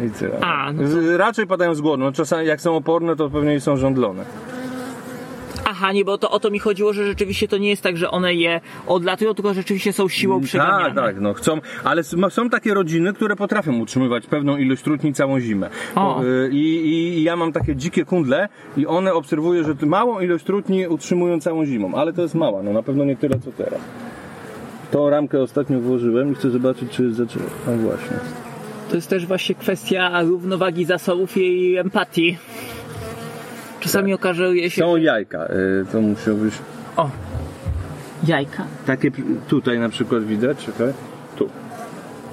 i 0.07 0.11
tyle. 0.11 0.41
A, 0.41 0.73
no 0.73 0.89
Z- 0.89 1.17
Raczej 1.17 1.47
padają 1.47 1.75
z 1.75 1.81
głodu. 1.81 2.03
No, 2.05 2.12
czasami 2.12 2.47
jak 2.47 2.61
są 2.61 2.77
oporne, 2.77 3.17
to 3.17 3.31
pewnie 3.31 3.61
są 3.61 3.77
żądlone. 3.77 4.25
Nie, 5.91 6.05
bo 6.05 6.19
to 6.19 6.31
o 6.31 6.41
to 6.41 6.51
mi 6.51 6.59
chodziło, 6.59 6.93
że 6.93 7.07
rzeczywiście 7.07 7.49
to 7.49 7.59
nie 7.59 7.69
jest 7.69 7.83
tak, 7.83 7.97
że 7.97 8.11
one 8.11 8.35
je 8.35 8.61
odlatują, 8.87 9.35
tylko 9.35 9.55
rzeczywiście 9.55 9.93
są 9.93 10.09
siłą 10.09 10.41
przeganiane. 10.41 10.85
Tak, 10.85 10.95
tak, 10.95 11.21
no 11.21 11.35
chcą, 11.35 11.61
ale 11.85 12.03
są 12.29 12.51
takie 12.51 12.75
rodziny, 12.75 13.12
które 13.12 13.37
potrafią 13.37 13.79
utrzymywać 13.79 14.27
pewną 14.27 14.57
ilość 14.57 14.83
trutni 14.83 15.15
całą 15.15 15.41
zimę. 15.41 15.71
O. 15.95 16.23
Y, 16.23 16.51
I, 16.53 16.87
i, 16.87 17.23
ja 17.23 17.37
mam 17.37 17.53
takie 17.53 17.77
dzikie 17.77 18.05
kundle 18.05 18.49
i 18.77 18.87
one 18.87 19.15
obserwuję, 19.15 19.65
że 19.65 19.87
małą 19.87 20.21
ilość 20.21 20.45
trutni 20.45 20.89
utrzymują 20.89 21.41
całą 21.41 21.65
zimą, 21.65 21.95
ale 21.95 22.12
to 22.12 22.23
jest 22.23 22.35
mała, 22.35 22.62
no 22.62 22.73
na 22.73 22.83
pewno 22.83 23.05
nie 23.05 23.17
tyle 23.17 23.39
co 23.39 23.53
teraz. 23.53 23.81
Tą 24.91 25.11
ramkę 25.11 25.43
ostatnio 25.43 25.81
włożyłem 25.81 26.33
i 26.33 26.35
chcę 26.35 26.51
zobaczyć, 26.51 26.91
czy 26.93 27.15
zaczęło. 27.15 27.47
A 27.69 27.71
właśnie. 27.71 28.17
To 28.91 28.97
jest 28.97 29.09
też 29.09 29.27
właśnie 29.27 29.55
kwestia 29.55 30.23
równowagi 30.23 30.85
zasobów 30.85 31.37
i 31.37 31.77
empatii. 31.77 32.39
Czasami 33.83 34.15
okazuje 34.15 34.71
się... 34.71 34.81
Są 34.83 34.97
jajka, 34.97 35.47
y, 35.47 35.87
to 35.93 36.01
musiał 36.01 36.37
być 36.37 36.55
O, 36.97 37.11
jajka. 38.27 38.65
takie 38.87 39.11
tutaj 39.49 39.79
na 39.79 39.89
przykład 39.89 40.25
widać, 40.25 40.67
czekaj, 40.67 40.93
tu. 41.37 41.49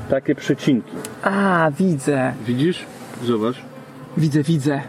Takie 0.10 0.36
przecinki. 0.36 0.91
A, 1.24 1.72
widzę. 1.79 2.34
Widzisz? 2.48 2.86
Zobacz. 3.24 3.56
Widzę, 4.18 4.44
widzę. 4.44 4.82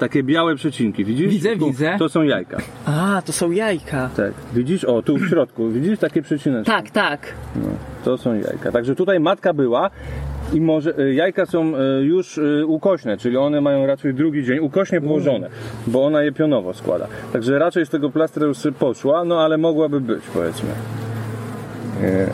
Takie 0.00 0.22
białe 0.22 0.54
przecinki, 0.56 1.04
widzisz? 1.04 1.28
Widzę, 1.30 1.56
Tu, 1.56 1.66
widzę. 1.66 1.96
To 1.98 2.08
są 2.08 2.22
jajka. 2.22 2.56
A, 2.86 3.22
to 3.24 3.32
są 3.32 3.50
jajka. 3.50 4.10
Tak. 4.16 4.32
Widzisz? 4.54 4.84
O, 4.84 5.02
tu 5.02 5.16
w 5.18 5.28
środku. 5.28 5.68
Widzisz 5.68 5.98
takie 5.98 6.22
przecineczki? 6.22 6.72
Tak, 6.72 6.90
tak. 6.90 7.20
No, 7.56 7.68
to 8.04 8.18
są 8.18 8.34
jajka. 8.34 8.72
Także 8.72 8.94
tutaj 8.94 9.20
matka 9.20 9.52
była 9.52 9.90
i 10.52 10.60
może 10.60 10.98
y, 10.98 11.14
jajka 11.14 11.46
są 11.46 11.72
y, 11.76 12.04
już 12.04 12.38
y, 12.38 12.66
ukośne, 12.66 13.16
czyli 13.16 13.36
one 13.36 13.60
mają 13.60 13.86
raczej 13.86 14.14
drugi 14.14 14.44
dzień 14.44 14.58
ukośnie 14.58 15.00
położone, 15.00 15.50
bo 15.86 16.04
ona 16.04 16.22
je 16.22 16.32
pionowo 16.32 16.74
składa. 16.74 17.06
Także 17.32 17.58
raczej 17.58 17.86
z 17.86 17.88
tego 17.88 18.10
plastra 18.10 18.46
już 18.46 18.58
poszła, 18.78 19.24
no 19.24 19.40
ale 19.40 19.58
mogłaby 19.58 20.00
być, 20.00 20.24
powiedzmy. 20.34 20.68
Nie, 22.02 22.26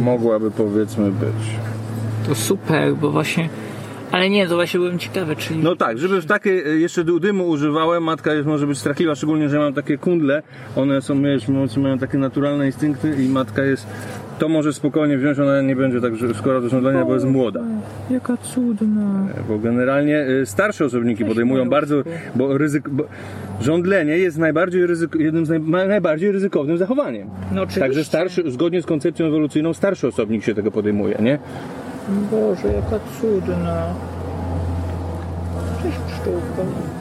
mogłaby 0.00 0.50
powiedzmy 0.50 1.10
być. 1.10 1.56
To 2.28 2.34
super, 2.34 2.94
bo 2.94 3.10
właśnie... 3.10 3.48
Ale 4.12 4.30
nie, 4.30 4.46
to 4.46 4.54
właśnie 4.54 4.80
byłem 4.80 4.98
ciekawy, 4.98 5.36
czyli... 5.36 5.62
No 5.62 5.76
tak, 5.76 5.98
żeby 5.98 6.20
w 6.20 6.26
takie 6.26 6.50
jeszcze 6.54 7.04
dy- 7.04 7.20
dymu 7.20 7.48
używałem, 7.48 8.02
matka 8.02 8.34
jest 8.34 8.46
może 8.46 8.66
być 8.66 8.78
strachliwa, 8.78 9.14
szczególnie, 9.14 9.48
że 9.48 9.58
mam 9.58 9.74
takie 9.74 9.98
kundle, 9.98 10.42
one 10.76 11.02
są, 11.02 11.22
wiesz, 11.22 11.48
mają 11.76 11.98
takie 11.98 12.18
naturalne 12.18 12.66
instynkty 12.66 13.16
i 13.24 13.28
matka 13.28 13.62
jest, 13.64 13.86
to 14.38 14.48
może 14.48 14.72
spokojnie 14.72 15.18
wziąć, 15.18 15.38
ona 15.38 15.60
nie 15.60 15.76
będzie 15.76 16.00
tak 16.00 16.12
skora 16.38 16.60
do 16.60 16.68
żądania, 16.68 17.04
bo 17.04 17.14
jest 17.14 17.26
młoda. 17.26 17.60
Jaka 18.10 18.36
cudna. 18.36 19.26
Bo 19.48 19.58
generalnie 19.58 20.26
y, 20.28 20.46
starsze 20.46 20.84
osobniki 20.84 21.24
podejmują 21.24 21.68
bardzo, 21.68 22.02
bo, 22.34 22.58
ryzyk, 22.58 22.88
bo 22.88 23.04
żądlenie 23.60 24.18
jest 24.18 24.38
najbardziej 24.38 24.86
ryzyk, 24.86 25.14
jednym 25.14 25.46
z 25.46 25.48
naj, 25.48 25.88
najbardziej 25.88 26.32
ryzykownym 26.32 26.78
zachowaniem. 26.78 27.28
No 27.52 27.62
oczywiście. 27.62 27.80
Także 27.80 28.04
starszy, 28.04 28.50
zgodnie 28.50 28.82
z 28.82 28.86
koncepcją 28.86 29.26
ewolucyjną, 29.26 29.74
starszy 29.74 30.06
osobnik 30.06 30.44
się 30.44 30.54
tego 30.54 30.70
podejmuje, 30.70 31.18
nie? 31.20 31.38
Boże, 32.30 32.68
jaka 32.68 33.04
cudna. 33.20 33.94
Cześć 35.82 35.96
pszczółko. 35.96 36.97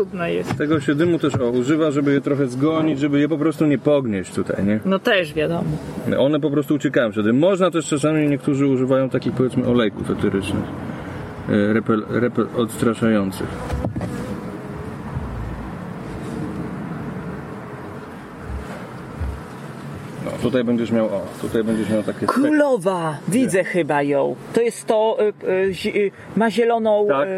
Cudna 0.00 0.28
jest. 0.28 0.58
Tego 0.58 0.80
się 0.80 0.94
dymu 0.94 1.18
też 1.18 1.34
o, 1.34 1.50
używa, 1.50 1.90
żeby 1.90 2.12
je 2.12 2.20
trochę 2.20 2.46
zgonić, 2.46 2.98
żeby 3.00 3.20
je 3.20 3.28
po 3.28 3.38
prostu 3.38 3.66
nie 3.66 3.78
pognieść 3.78 4.34
tutaj, 4.34 4.64
nie? 4.64 4.80
No 4.84 4.98
też 4.98 5.34
wiadomo. 5.34 5.64
One 6.18 6.40
po 6.40 6.50
prostu 6.50 6.74
uciekają 6.74 7.10
przed 7.10 7.24
tym. 7.26 7.38
Można 7.38 7.70
też 7.70 7.86
czasami 7.86 8.28
niektórzy 8.28 8.66
używają 8.66 9.10
takich 9.10 9.32
powiedzmy 9.32 9.66
olejków 9.66 10.10
etyrycznych, 10.10 10.64
e, 11.48 11.72
repel, 11.72 12.02
repel 12.10 12.46
odstraszających. 12.56 13.46
No, 20.24 20.30
tutaj 20.42 20.64
będziesz 20.64 20.90
miał, 20.92 21.06
o, 21.06 21.26
tutaj 21.40 21.64
będziesz 21.64 21.90
miał 21.90 22.02
takie 22.02 22.26
spek- 22.26 22.32
Królowa! 22.32 23.18
Widzę 23.28 23.64
chyba 23.64 24.02
ją. 24.02 24.36
To 24.52 24.60
jest 24.60 24.86
to, 24.86 25.18
y, 25.20 25.48
y, 25.86 25.96
y, 25.96 26.10
ma 26.36 26.50
zieloną... 26.50 27.06
Tak. 27.08 27.28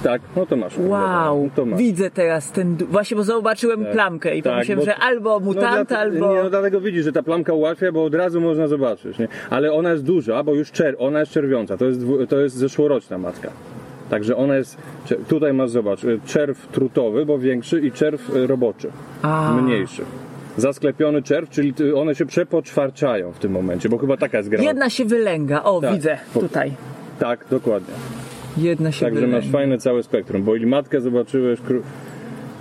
Y, 0.00 0.04
Tak, 0.04 0.22
no 0.36 0.46
to 0.46 0.56
masz. 0.56 0.78
Wow, 0.78 1.42
No 1.44 1.50
to 1.56 1.66
masz. 1.66 1.78
widzę 1.78 2.10
teraz 2.10 2.52
ten, 2.52 2.76
właśnie 2.90 3.16
bo 3.16 3.24
zobaczyłem 3.24 3.84
plamkę 3.92 4.36
i 4.36 4.42
Tak, 4.42 4.52
pomyślałem, 4.52 4.78
bo- 4.78 4.84
że 4.84 4.96
albo 4.96 5.40
mutant, 5.40 5.76
no, 5.78 5.84
dla- 5.84 5.98
albo... 5.98 6.34
Nie, 6.34 6.42
no 6.42 6.50
dlatego 6.50 6.80
widzisz, 6.80 7.04
że 7.04 7.12
ta 7.12 7.22
plamka 7.22 7.52
ułatwia, 7.52 7.92
bo 7.92 8.04
od 8.04 8.14
razu 8.14 8.40
można 8.40 8.68
zobaczyć, 8.68 9.18
nie? 9.18 9.28
Ale 9.50 9.72
ona 9.72 9.90
jest 9.90 10.04
duża, 10.04 10.42
bo 10.42 10.54
już 10.54 10.72
czer, 10.72 10.96
ona 10.98 11.20
jest 11.20 11.32
czerwiąca, 11.32 11.76
to 11.76 11.84
jest, 11.84 12.00
dwu, 12.00 12.26
to 12.26 12.38
jest 12.40 12.56
zeszłoroczna 12.56 13.18
matka. 13.18 13.50
Także 14.10 14.36
ona 14.36 14.56
jest, 14.56 14.76
tutaj 15.28 15.52
masz, 15.52 15.70
zobacz, 15.70 16.04
y, 16.04 16.20
czerw 16.26 16.66
trutowy, 16.68 17.26
bo 17.26 17.38
większy 17.38 17.80
i 17.80 17.92
czerw 17.92 18.36
y, 18.36 18.46
roboczy, 18.46 18.90
A. 19.22 19.52
mniejszy. 19.62 20.02
Zasklepiony 20.56 21.22
czerw, 21.22 21.50
czyli 21.50 21.74
ty- 21.74 21.96
one 21.96 22.14
się 22.14 22.26
przepoczwarczają 22.26 23.32
w 23.32 23.38
tym 23.38 23.52
momencie, 23.52 23.88
bo 23.88 23.98
chyba 23.98 24.16
taka 24.16 24.36
jest 24.38 24.48
gra. 24.50 24.62
Jedna 24.62 24.90
się 24.90 25.04
wylęga, 25.04 25.62
o 25.62 25.80
Tak. 25.80 25.92
widzę, 25.94 26.18
tutaj. 26.34 26.72
Tak, 27.18 27.44
dokładnie. 27.50 27.94
Jedna 28.56 28.92
się 28.92 29.06
Także 29.06 29.26
masz 29.26 29.48
fajne 29.48 29.78
całe 29.78 30.02
spektrum, 30.02 30.42
bo 30.42 30.56
i 30.56 30.66
matkę 30.66 31.00
zobaczyłeś, 31.00 31.60
kró- 31.60 31.82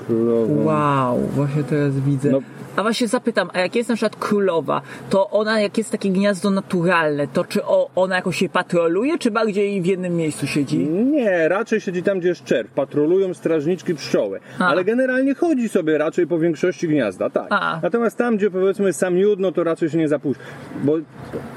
królową. 0.08 0.64
Wow, 0.64 1.20
właśnie 1.36 1.64
teraz 1.64 2.00
widzę. 2.00 2.32
No. 2.32 2.40
A 2.78 2.82
właśnie 2.84 3.08
zapytam, 3.08 3.50
a 3.54 3.60
jak 3.60 3.76
jest 3.76 3.90
na 3.90 3.96
przykład 3.96 4.16
królowa, 4.16 4.82
to 5.10 5.30
ona, 5.30 5.62
jak 5.62 5.78
jest 5.78 5.92
takie 5.92 6.10
gniazdo 6.10 6.50
naturalne, 6.50 7.28
to 7.28 7.44
czy 7.44 7.62
ona 7.96 8.16
jakoś 8.16 8.38
się 8.38 8.50
patroluje, 8.50 9.18
czy 9.18 9.32
bardziej 9.32 9.82
w 9.82 9.86
jednym 9.86 10.16
miejscu 10.16 10.48
siedzi? 10.48 10.78
Nie, 10.88 11.48
raczej 11.48 11.82
siedzi 11.82 12.04
tam, 12.04 12.20
gdzie 12.20 12.30
jest 12.30 12.44
czerw. 12.44 12.72
Patrolują 12.72 13.34
strażniczki 13.34 13.96
pszczoły. 13.96 14.40
A. 14.60 14.68
Ale 14.68 14.84
generalnie 14.84 15.36
chodzi 15.36 15.70
sobie 15.70 15.98
raczej 15.98 16.28
po 16.28 16.40
większości 16.40 16.88
gniazda, 16.88 17.30
tak. 17.30 17.48
A. 17.50 17.80
Natomiast 17.84 18.18
tam, 18.18 18.38
gdzie 18.38 18.52
powiedzmy 18.52 18.94
sam 18.94 19.16
miód, 19.16 19.40
no 19.40 19.52
to 19.52 19.64
raczej 19.64 19.90
się 19.90 19.98
nie 19.98 20.08
zapuszcza. 20.08 20.44
Bo 20.84 20.98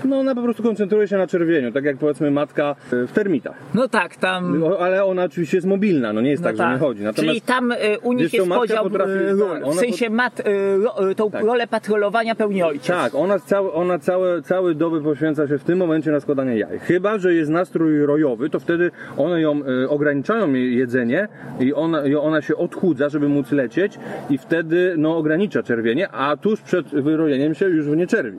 no, 0.05 0.19
ona 0.19 0.35
po 0.35 0.43
prostu 0.43 0.62
koncentruje 0.62 1.09
się 1.09 1.17
na 1.17 1.27
czerwieniu, 1.27 1.73
tak 1.73 1.85
jak 1.85 1.97
powiedzmy 1.97 2.31
matka 2.31 2.77
y, 2.93 3.07
w 3.07 3.12
termitach. 3.12 3.55
No 3.75 3.89
tak, 3.89 4.17
tam... 4.17 4.65
O, 4.65 4.81
Ale 4.81 5.05
ona 5.05 5.25
oczywiście 5.25 5.57
jest 5.57 5.67
mobilna, 5.67 6.12
no 6.12 6.21
nie 6.21 6.31
jest 6.31 6.43
No 6.43 6.49
tak, 6.49 6.57
że 6.57 6.73
nie 6.73 6.79
chodzi. 6.79 7.03
Czyli 7.15 7.41
tam 7.41 7.73
y, 7.73 7.77
u 8.03 8.12
nich 8.12 8.33
jest 8.33 8.49
matka 8.49 8.61
podział 8.61 8.85
potrafi- 8.85 9.39
ról. 9.39 9.61
tak, 9.61 9.71
w 9.71 9.75
sensie 9.75 10.11
mat, 10.11 10.43
ro, 10.83 11.10
tą 11.14 11.31
Tak. 11.31 11.45
rolę 11.45 11.67
patrolowania 11.67 12.35
pełni 12.35 12.62
ojciec. 12.62 12.87
Tak, 12.87 13.14
ona, 13.14 13.38
cały, 13.38 13.73
ona 13.73 13.99
całe, 13.99 14.43
całe 14.43 14.75
doby 14.75 15.00
poświęca 15.02 15.49
się 15.49 15.59
w 15.59 15.64
tym 15.64 15.79
momencie 15.79 16.11
na 16.11 16.21
składanie 16.21 16.59
jaj. 16.59 16.79
Chyba, 16.79 17.19
że 17.19 17.35
jest 17.35 17.50
nastrój 17.50 18.07
rojowy, 18.07 18.50
to 18.50 18.61
wtedy 18.61 18.90
one 19.17 19.40
ją 19.40 19.61
y, 19.85 19.88
ograniczają 19.88 20.52
jej 20.52 20.76
jedzenie 20.76 21.29
i 21.61 21.75
ona, 21.75 22.07
i 22.07 22.14
ona 22.14 22.43
się 22.43 22.57
odchudza, 22.57 23.09
żeby 23.09 23.29
móc 23.29 23.52
lecieć 23.52 23.99
i 24.31 24.38
wtedy 24.38 24.95
no, 24.99 25.17
ogranicza 25.17 25.62
czerwienie, 25.62 26.09
a 26.09 26.37
tuż 26.37 26.61
przed 26.61 26.87
wyrojeniem 26.88 27.55
się 27.55 27.67
już 27.69 27.87
nie 27.87 28.07
czerwi. 28.07 28.38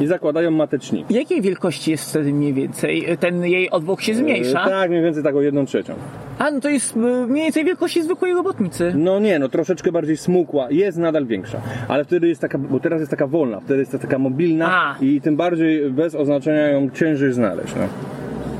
I 0.00 0.06
zakładają 0.06 0.50
mateczniki. 0.50 1.14
Jakiej 1.14 1.42
wielkości 1.42 1.90
jest 1.90 2.10
wtedy 2.10 2.32
mniej 2.32 2.52
więcej? 2.54 3.06
Ten 3.20 3.44
jej 3.44 3.70
odwłok 3.70 4.00
się 4.00 4.14
zmniejsza? 4.14 4.66
Y, 4.66 4.70
Tak, 4.70 4.90
mniej 4.90 5.02
więcej 5.02 5.22
taką 5.22 5.40
jedną 5.40 5.66
trzecią. 5.66 5.94
A, 6.40 6.50
no 6.50 6.60
to 6.60 6.68
jest 6.68 6.96
y, 6.96 6.98
mniej 6.98 7.44
więcej 7.44 7.64
wielkości 7.64 8.02
zwykłej 8.02 8.34
robotnicy. 8.34 8.92
No 8.96 9.18
nie, 9.20 9.38
no 9.38 9.48
troszeczkę 9.48 9.92
bardziej 9.92 10.16
smukła, 10.16 10.66
jest 10.70 10.98
nadal 10.98 11.26
większa, 11.26 11.60
ale 11.88 12.04
wtedy 12.04 12.28
jest 12.28 12.40
taka, 12.40 12.58
bo 12.58 12.80
teraz 12.80 13.00
jest 13.00 13.10
taka 13.10 13.26
wolna, 13.26 13.60
wtedy 13.60 13.80
jest 13.80 13.98
taka 14.02 14.18
mobilna 14.18 14.68
A. 14.72 14.96
i 15.00 15.20
tym 15.20 15.36
bardziej 15.36 15.90
bez 15.90 16.14
oznaczenia 16.14 16.68
ją 16.68 16.90
ciężej 16.90 17.32
znaleźć. 17.32 17.74
No. 17.76 17.82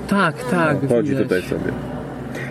Tak, 0.08 0.34
tak. 0.50 0.88
Chodzi 0.88 1.10
widać. 1.10 1.22
tutaj 1.22 1.42
sobie. 1.42 1.72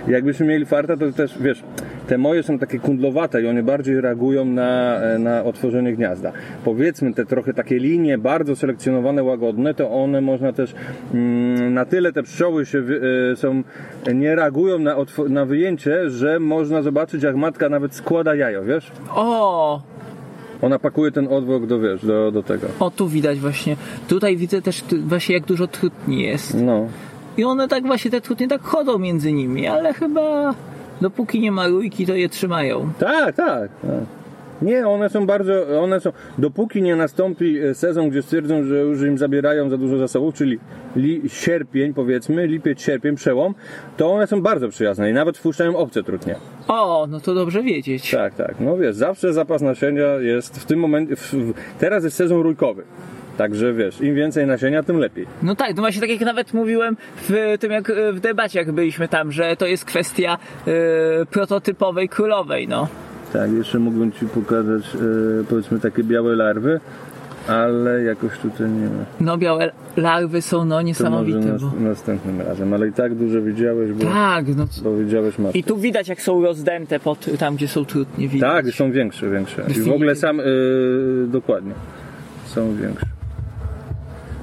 Jakbyśmy 0.08 0.46
mieli 0.46 0.66
farta, 0.66 0.98
to 0.98 1.12
też, 1.12 1.38
wiesz, 1.42 1.64
te 2.10 2.18
moje 2.18 2.44
są 2.44 2.60
takie 2.60 2.80
kundlowate 2.80 3.42
i 3.42 3.48
one 3.48 3.64
bardziej 3.64 4.02
reagują 4.02 4.46
na, 4.46 4.96
e, 5.02 5.20
na 5.20 5.44
otworzenie 5.44 5.94
gniazda. 5.94 6.32
Powiedzmy, 6.66 7.14
te 7.14 7.26
trochę 7.26 7.54
takie 7.54 7.80
linie, 7.80 8.18
bardzo 8.18 8.56
selekcjonowane, 8.56 9.24
łagodne, 9.24 9.74
to 9.74 9.92
one 9.92 10.22
można 10.22 10.54
też, 10.54 10.74
mm, 11.14 11.74
na 11.74 11.86
tyle 11.86 12.14
te 12.14 12.24
pszczoły 12.24 12.66
się 12.66 12.84
e, 13.32 13.36
są, 13.36 13.64
nie 14.16 14.36
reagują 14.36 14.80
na, 14.80 14.96
na 15.30 15.46
wyjęcie, 15.46 16.10
że 16.10 16.40
można 16.40 16.82
zobaczyć, 16.82 17.24
jak 17.24 17.36
matka 17.36 17.70
nawet 17.70 17.96
składa 17.96 18.36
jajo, 18.36 18.64
wiesz? 18.64 18.92
O, 19.16 19.82
Ona 20.62 20.80
pakuje 20.80 21.12
ten 21.12 21.28
odwłok 21.28 21.66
do, 21.66 21.80
wiesz, 21.80 22.06
do, 22.06 22.32
do 22.32 22.44
tego. 22.44 22.68
o 22.80 22.90
tu 22.90 23.08
widać 23.08 23.40
właśnie. 23.40 23.76
Tutaj 24.08 24.38
widzę 24.38 24.62
też 24.62 24.84
właśnie 25.08 25.36
jak 25.36 25.46
dużo 25.46 25.68
trutni 25.68 26.24
jest. 26.24 26.62
No. 26.62 26.88
I 27.38 27.44
one 27.44 27.68
tak 27.68 27.86
właśnie, 27.86 28.12
te 28.12 28.22
trutnie 28.22 28.48
tak 28.48 28.62
chodzą 28.62 28.98
między 28.98 29.34
nimi, 29.34 29.68
ale 29.68 29.94
chyba 29.94 30.54
dopóki 31.02 31.40
nie 31.40 31.52
ma 31.52 31.68
rójki, 31.68 32.06
to 32.06 32.16
je 32.16 32.30
trzymają. 32.30 32.90
Tak, 33.00 33.36
tak. 33.36 33.72
tak. 33.82 34.20
Nie, 34.62 34.88
one 34.88 35.10
są 35.10 35.26
bardzo, 35.26 35.82
one 35.82 36.00
są, 36.00 36.12
dopóki 36.38 36.82
nie 36.82 36.96
nastąpi 36.96 37.60
e, 37.60 37.76
sezon, 37.76 38.10
gdzie 38.10 38.22
stwierdzą, 38.22 38.64
że 38.64 38.76
już 38.76 39.02
im 39.02 39.18
zabierają 39.18 39.70
za 39.70 39.78
dużo 39.78 39.98
zasobów, 39.98 40.36
czyli 40.36 40.60
li, 40.96 41.22
sierpień 41.30 41.94
powiedzmy, 41.94 42.48
lipiec, 42.48 42.82
sierpień, 42.82 43.16
przełom, 43.16 43.56
to 43.98 44.12
one 44.12 44.28
są 44.28 44.42
bardzo 44.42 44.70
przyjazne 44.70 45.10
i 45.10 45.14
nawet 45.14 45.38
wpuszczają 45.38 45.78
obce 45.78 46.04
trudnie. 46.04 46.36
O, 46.68 47.08
no 47.10 47.20
to 47.20 47.34
dobrze 47.34 47.64
wiedzieć. 47.64 48.12
Tak, 48.12 48.34
tak. 48.36 48.56
No 48.60 48.78
wiesz, 48.78 48.96
zawsze 48.96 49.34
zapas 49.34 49.62
nasienia 49.62 50.08
jest 50.08 50.60
w 50.60 50.66
tym 50.66 50.80
momencie, 50.80 51.16
w, 51.16 51.34
w, 51.34 51.54
teraz 51.80 52.04
jest 52.04 52.18
sezon 52.18 52.42
rójkowy. 52.42 52.84
Także 53.40 53.74
wiesz, 53.74 54.02
im 54.02 54.16
więcej 54.16 54.48
nasienia, 54.48 54.84
tym 54.84 54.98
lepiej. 54.98 55.26
No 55.44 55.56
tak, 55.56 55.76
no 55.76 55.82
właśnie 55.82 56.02
tak 56.02 56.10
jak 56.10 56.22
nawet 56.22 56.54
mówiłem 56.54 56.98
w 57.16 57.56
tym 57.60 57.72
jak 57.72 57.92
w 58.14 58.20
debacie 58.20 58.60
jak 58.60 58.72
byliśmy 58.72 59.08
tam, 59.08 59.32
że 59.32 59.56
to 59.56 59.66
jest 59.66 59.86
kwestia 59.86 60.38
e, 60.68 61.26
prototypowej 61.26 62.10
królowej, 62.10 62.68
no. 62.68 62.88
Tak, 63.34 63.52
jeszcze 63.52 63.80
mógłbym 63.80 64.12
Ci 64.12 64.26
pokazać 64.26 64.84
e, 64.96 65.00
powiedzmy 65.50 65.80
takie 65.80 66.04
białe 66.04 66.36
larwy, 66.36 66.80
ale 67.48 68.04
jakoś 68.04 68.38
tutaj 68.38 68.70
nie 68.70 68.86
ma. 68.86 69.06
No 69.20 69.38
białe 69.38 69.72
larwy 69.98 70.42
są 70.42 70.58
no 70.58 70.64
To 70.64 70.76
może 70.76 70.86
niesamowite, 70.86 71.40
nas, 71.40 71.62
bo... 71.62 71.72
następnym 71.80 72.42
razem, 72.42 72.74
ale 72.74 72.88
i 72.88 72.94
tak 72.94 73.16
dużo 73.16 73.42
widziałeś, 73.42 73.92
bo, 73.92 74.06
Tak, 74.06 74.46
no 74.56 74.68
bo 74.84 74.98
widziałeś 74.98 75.40
matkę. 75.40 75.60
I 75.60 75.64
tu 75.64 75.78
widać 75.78 76.08
jak 76.08 76.22
są 76.22 76.44
rozdęte 76.44 77.00
pod, 77.00 77.26
tam 77.40 77.56
gdzie 77.56 77.68
są 77.68 77.86
trutnie, 77.86 78.28
widać. 78.28 78.52
Tak, 78.52 78.76
są 78.76 78.92
większe, 78.92 79.30
większe. 79.30 79.66
I 79.78 79.82
w 79.82 79.92
ogóle 79.92 80.16
sam, 80.16 80.40
y, 80.40 80.44
dokładnie, 81.28 81.74
są 82.46 82.76
większe. 82.76 83.19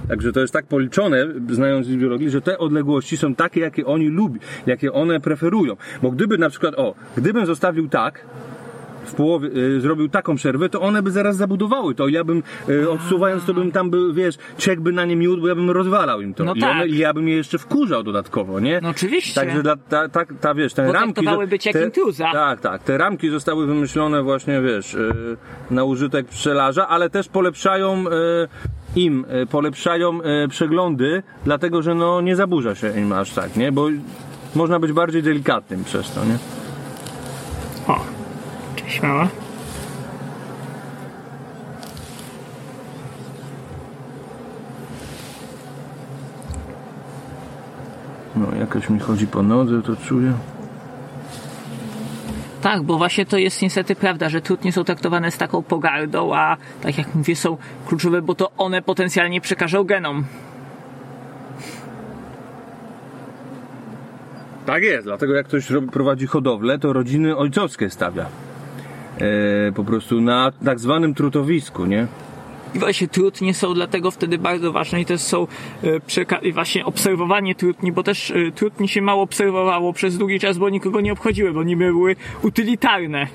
Także 0.08 0.32
to 0.32 0.40
jest 0.40 0.52
tak 0.52 0.66
policzone, 0.66 1.26
znając 1.50 1.88
biologii, 1.88 2.30
że 2.30 2.40
te 2.40 2.58
odległości 2.58 3.16
są 3.16 3.34
takie, 3.34 3.60
jakie 3.60 3.86
oni 3.86 4.08
lubią, 4.08 4.40
jakie 4.66 4.92
one 4.92 5.20
preferują. 5.20 5.76
Bo 6.02 6.10
gdyby 6.10 6.38
na 6.38 6.50
przykład, 6.50 6.74
o, 6.74 6.94
gdybym 7.16 7.46
zostawił 7.46 7.88
tak, 7.88 8.24
w 9.06 9.14
połowie, 9.14 9.48
y, 9.48 9.80
zrobił 9.80 10.08
taką 10.08 10.36
przerwę, 10.36 10.68
to 10.68 10.80
one 10.80 11.02
by 11.02 11.10
zaraz 11.10 11.36
zabudowały 11.36 11.94
to. 11.94 12.08
Ja 12.08 12.24
bym, 12.24 12.42
y, 12.68 12.90
odsuwając 12.90 13.44
to 13.44 13.54
bym 13.54 13.72
tam, 13.72 13.90
by, 13.90 14.12
wiesz, 14.12 14.38
ciekłby 14.58 14.92
na 14.92 15.04
nie 15.04 15.16
miód, 15.16 15.40
bo 15.40 15.48
ja 15.48 15.54
bym 15.54 15.70
rozwalał 15.70 16.20
im 16.20 16.34
to. 16.34 16.44
No 16.44 16.54
I, 16.54 16.60
tak. 16.60 16.70
one, 16.70 16.86
I 16.86 16.98
ja 16.98 17.14
bym 17.14 17.28
je 17.28 17.36
jeszcze 17.36 17.58
wkurzał 17.58 18.02
dodatkowo, 18.02 18.60
nie? 18.60 18.80
No 18.82 18.88
oczywiście. 18.88 19.40
Także 19.40 19.62
dla, 19.62 19.76
ta, 19.76 20.08
ta, 20.08 20.24
ta, 20.40 20.54
wiesz, 20.54 20.74
te 20.74 20.86
Bo 20.86 20.92
ramki... 20.92 21.26
być 21.48 21.66
jak 21.66 21.74
te, 21.74 21.84
intruza. 21.84 22.32
Tak, 22.32 22.60
tak. 22.60 22.82
Te 22.82 22.98
ramki 22.98 23.30
zostały 23.30 23.66
wymyślone 23.66 24.22
właśnie, 24.22 24.60
wiesz, 24.60 24.94
y, 24.94 25.36
na 25.70 25.84
użytek 25.84 26.26
pszczelarza, 26.26 26.88
ale 26.88 27.10
też 27.10 27.28
polepszają 27.28 28.04
y, 28.06 28.48
im, 28.96 29.24
y, 29.42 29.46
polepszają 29.46 30.20
y, 30.20 30.48
przeglądy, 30.48 31.22
dlatego, 31.44 31.82
że 31.82 31.94
no 31.94 32.20
nie 32.20 32.36
zaburza 32.36 32.74
się 32.74 33.00
im 33.00 33.12
aż 33.12 33.30
tak, 33.30 33.56
nie? 33.56 33.72
Bo 33.72 33.88
można 34.54 34.78
być 34.78 34.92
bardziej 34.92 35.22
delikatnym 35.22 35.84
przez 35.84 36.10
to, 36.10 36.24
nie? 36.24 36.38
O, 37.94 38.00
cześć 38.76 39.02
mała. 39.02 39.28
No, 48.36 48.56
jakoś 48.60 48.90
mi 48.90 49.00
chodzi 49.00 49.26
po 49.26 49.42
nodze, 49.42 49.82
to 49.82 49.96
czuję. 49.96 50.32
Tak, 52.66 52.82
bo 52.82 52.98
właśnie 52.98 53.26
to 53.26 53.38
jest 53.38 53.62
niestety 53.62 53.96
prawda, 53.96 54.28
że 54.28 54.40
trudnie 54.40 54.72
są 54.72 54.84
traktowane 54.84 55.30
z 55.30 55.38
taką 55.38 55.62
pogardą, 55.62 56.34
a 56.34 56.56
tak 56.82 56.98
jak 56.98 57.14
mówię, 57.14 57.36
są 57.36 57.56
kluczowe, 57.86 58.22
bo 58.22 58.34
to 58.34 58.50
one 58.58 58.82
potencjalnie 58.82 59.40
przekażą 59.40 59.84
genom. 59.84 60.24
Tak 64.66 64.82
jest, 64.82 65.06
dlatego 65.06 65.34
jak 65.34 65.46
ktoś 65.46 65.68
prowadzi 65.92 66.26
hodowlę, 66.26 66.78
to 66.78 66.92
rodziny 66.92 67.36
ojcowskie 67.36 67.90
stawia. 67.90 68.26
E, 69.18 69.72
po 69.72 69.84
prostu 69.84 70.20
na 70.20 70.52
tak 70.64 70.78
zwanym 70.80 71.14
trutowisku, 71.14 71.86
nie? 71.86 72.06
I 72.74 72.78
właśnie 72.78 73.08
trutnie 73.08 73.54
są 73.54 73.74
dlatego 73.74 74.10
wtedy 74.10 74.38
bardzo 74.38 74.72
ważne 74.72 75.00
i 75.00 75.04
też 75.04 75.20
są 75.20 75.46
e, 75.82 76.00
przeka- 76.00 76.52
właśnie 76.54 76.84
obserwowanie 76.84 77.54
trutni, 77.54 77.92
bo 77.92 78.02
też 78.02 78.30
e, 78.30 78.52
trutni 78.54 78.88
się 78.88 79.02
mało 79.02 79.22
obserwowało 79.22 79.92
przez 79.92 80.18
długi 80.18 80.40
czas, 80.40 80.58
bo 80.58 80.68
nikogo 80.68 81.00
nie 81.00 81.12
obchodziły, 81.12 81.52
bo 81.52 81.62
nie 81.62 81.76
były 81.76 82.16
utylitarne. 82.42 83.26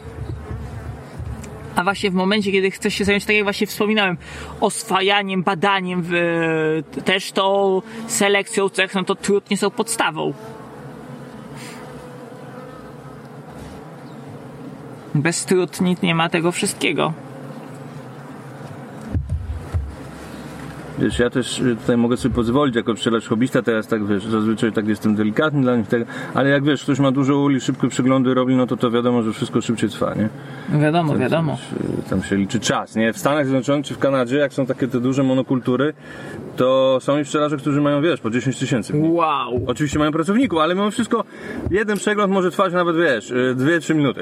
A 1.76 1.84
właśnie 1.84 2.12
w 2.12 2.13
momencie, 2.13 2.52
kiedy 2.52 2.72
chcesz 2.72 2.94
się 2.94 3.06
zająć, 3.06 3.26
tak 3.26 3.36
jak 3.36 3.44
właśnie 3.44 3.67
wspominałem, 3.67 4.17
oswajaniem, 4.60 5.44
badaniem, 5.44 6.02
w, 6.02 6.13
e, 6.13 7.02
też 7.02 7.32
tą 7.32 7.82
selekcją 8.08 8.70
cech, 8.70 8.96
no 8.96 9.04
to 9.04 9.15
trutnie 9.15 9.58
są 9.58 9.70
podstawą. 9.70 10.34
Bez 15.15 15.46
trutni 15.46 15.98
nie 16.04 16.15
ma 16.15 16.30
tego 16.30 16.52
wszystkiego. 16.52 17.13
Wiesz, 21.01 21.19
ja 21.19 21.29
też 21.29 21.59
y, 21.59 21.75
tutaj 21.75 21.97
mogę 21.97 22.17
sobie 22.17 22.35
pozwolić 22.35 22.75
jako 22.75 22.93
pszczelarz 22.93 23.27
hobbysta, 23.27 23.61
teraz 23.61 23.87
tak 23.87 24.07
wiesz, 24.07 24.25
zazwyczaj 24.25 24.71
tak 24.71 24.87
jestem 24.87 25.15
delikatny 25.15 25.61
dla 25.61 25.75
nich, 25.75 25.87
tak, 25.87 26.01
ale 26.33 26.49
jak 26.49 26.63
wiesz, 26.63 26.83
ktoś 26.83 26.99
ma 26.99 27.11
dużo 27.11 27.37
uli, 27.37 27.61
szybko 27.61 27.87
przeglądy 27.87 28.33
robi, 28.33 28.55
no 28.55 28.67
to 28.67 28.77
to 28.77 28.91
wiadomo, 28.91 29.23
że 29.23 29.33
wszystko 29.33 29.61
szybciej 29.61 29.89
trwa, 29.89 30.13
nie? 30.15 30.29
Wiadomo, 30.79 31.17
wiadomo. 31.17 31.57
Wiesz, 31.71 32.05
y, 32.05 32.10
Tam 32.10 32.23
się 32.23 32.36
liczy 32.36 32.60
czas, 32.60 32.95
nie? 32.95 33.13
W 33.13 33.17
Stanach 33.17 33.45
Zjednoczonych 33.45 33.86
czy 33.86 33.93
w 33.93 33.97
Kanadzie, 33.99 34.38
jak 34.38 34.53
są 34.53 34.65
takie 34.65 34.88
te 34.88 34.99
duże 34.99 35.23
monokultury, 35.23 35.93
to 36.55 36.97
są 37.01 37.19
i 37.19 37.23
pszczelarze, 37.23 37.57
którzy 37.57 37.81
mają, 37.81 38.01
wiesz, 38.01 38.19
po 38.21 38.29
10 38.29 38.60
tysięcy. 38.60 38.93
Wow. 38.95 39.62
Oczywiście 39.67 39.99
mają 39.99 40.12
pracowników, 40.12 40.60
ale 40.60 40.75
mimo 40.75 40.91
wszystko 40.91 41.23
jeden 41.71 41.97
przegląd 41.97 42.34
może 42.34 42.51
trwać 42.51 42.73
nawet, 42.73 42.95
wiesz, 42.97 43.34
2-3 43.55 43.95
minuty. 43.95 44.21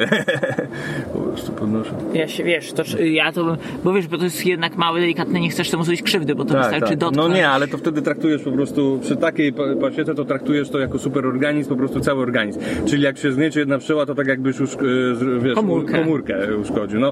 po 1.14 1.20
prostu 1.20 1.52
podnoszę. 1.52 1.92
Ja 2.14 2.28
się, 2.28 2.44
wiesz, 2.44 2.74
to, 2.74 2.84
ja 3.04 3.32
to, 3.32 3.58
bo 3.84 3.94
wiesz, 3.94 4.08
bo 4.08 4.18
to 4.18 4.24
jest 4.24 4.46
jednak 4.46 4.76
małe, 4.78 5.00
delikatne, 5.00 5.40
nie 5.40 5.50
chcesz 5.50 5.70
temu 5.70 5.84
zrobić 5.84 6.02
krzywdy, 6.02 6.36
bo 6.36 6.46
to 6.46 6.58
wystarczy 6.58 6.92
No 6.94 6.98
dotknąć. 6.98 7.36
nie, 7.36 7.50
ale 7.50 7.68
to 7.68 7.78
wtedy 7.78 8.02
traktujesz 8.02 8.42
po 8.42 8.52
prostu, 8.52 9.00
przy 9.02 9.16
takiej 9.18 9.54
pa- 9.54 9.76
pasiece 9.82 10.16
to 10.16 10.26
traktujesz 10.26 10.70
to 10.70 10.80
jako 10.80 11.00
superorganizm, 11.00 11.70
po 11.70 11.76
prostu 11.76 12.00
cały 12.00 12.22
organizm. 12.22 12.60
Czyli 12.86 13.04
jak 13.04 13.18
się 13.18 13.32
zgniecie 13.32 13.60
jedna 13.60 13.78
pszczoła, 13.78 14.06
to 14.06 14.16
tak 14.16 14.28
jakbyś 14.28 14.60
już, 14.60 14.70
z- 14.70 15.44
wiesz, 15.44 15.56
Komórkę. 15.56 16.00
komórkę 16.00 16.39
uszkodził. 16.62 17.00
No, 17.00 17.12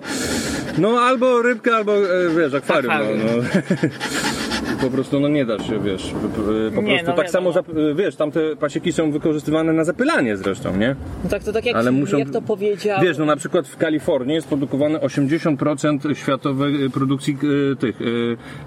no 0.78 1.00
albo 1.00 1.42
rybkę, 1.42 1.76
albo, 1.76 1.94
e, 1.98 2.30
wiesz, 2.38 2.54
akwarium. 2.54 2.94
Akwarium. 2.94 3.26
No, 3.26 3.36
no. 3.36 3.44
Po 4.82 4.90
prostu 4.90 5.20
no 5.20 5.28
nie 5.28 5.46
da 5.46 5.60
się, 5.60 5.80
wiesz, 5.80 6.14
po 6.76 6.82
Nie, 6.82 6.90
prostu 6.94 7.12
no 7.12 7.14
tak 7.18 7.30
samo, 7.30 7.52
zap- 7.52 7.96
wiesz, 7.96 8.16
tamte 8.16 8.40
pasieki 8.60 8.94
są 8.94 9.12
wykorzystywane 9.12 9.74
na 9.74 9.84
zapylanie 9.84 10.38
zresztą, 10.38 10.78
nie? 10.78 10.96
No 11.24 11.30
tak, 11.30 11.44
to 11.44 11.54
tak 11.54 11.66
jak, 11.66 11.76
Ale 11.76 11.92
muszą, 11.92 12.18
jak 12.18 12.30
to 12.30 12.42
powiedział... 12.42 13.02
Wiesz, 13.02 13.18
no 13.18 13.26
na 13.26 13.36
przykład 13.36 13.68
w 13.68 13.78
Kalifornii 13.78 14.36
jest 14.36 14.48
produkowane 14.48 15.00
80% 15.00 16.16
światowej 16.16 16.86
e, 16.86 16.90
produkcji 16.90 17.38
e, 17.72 17.76
tych 17.76 18.02
e, 18.02 18.06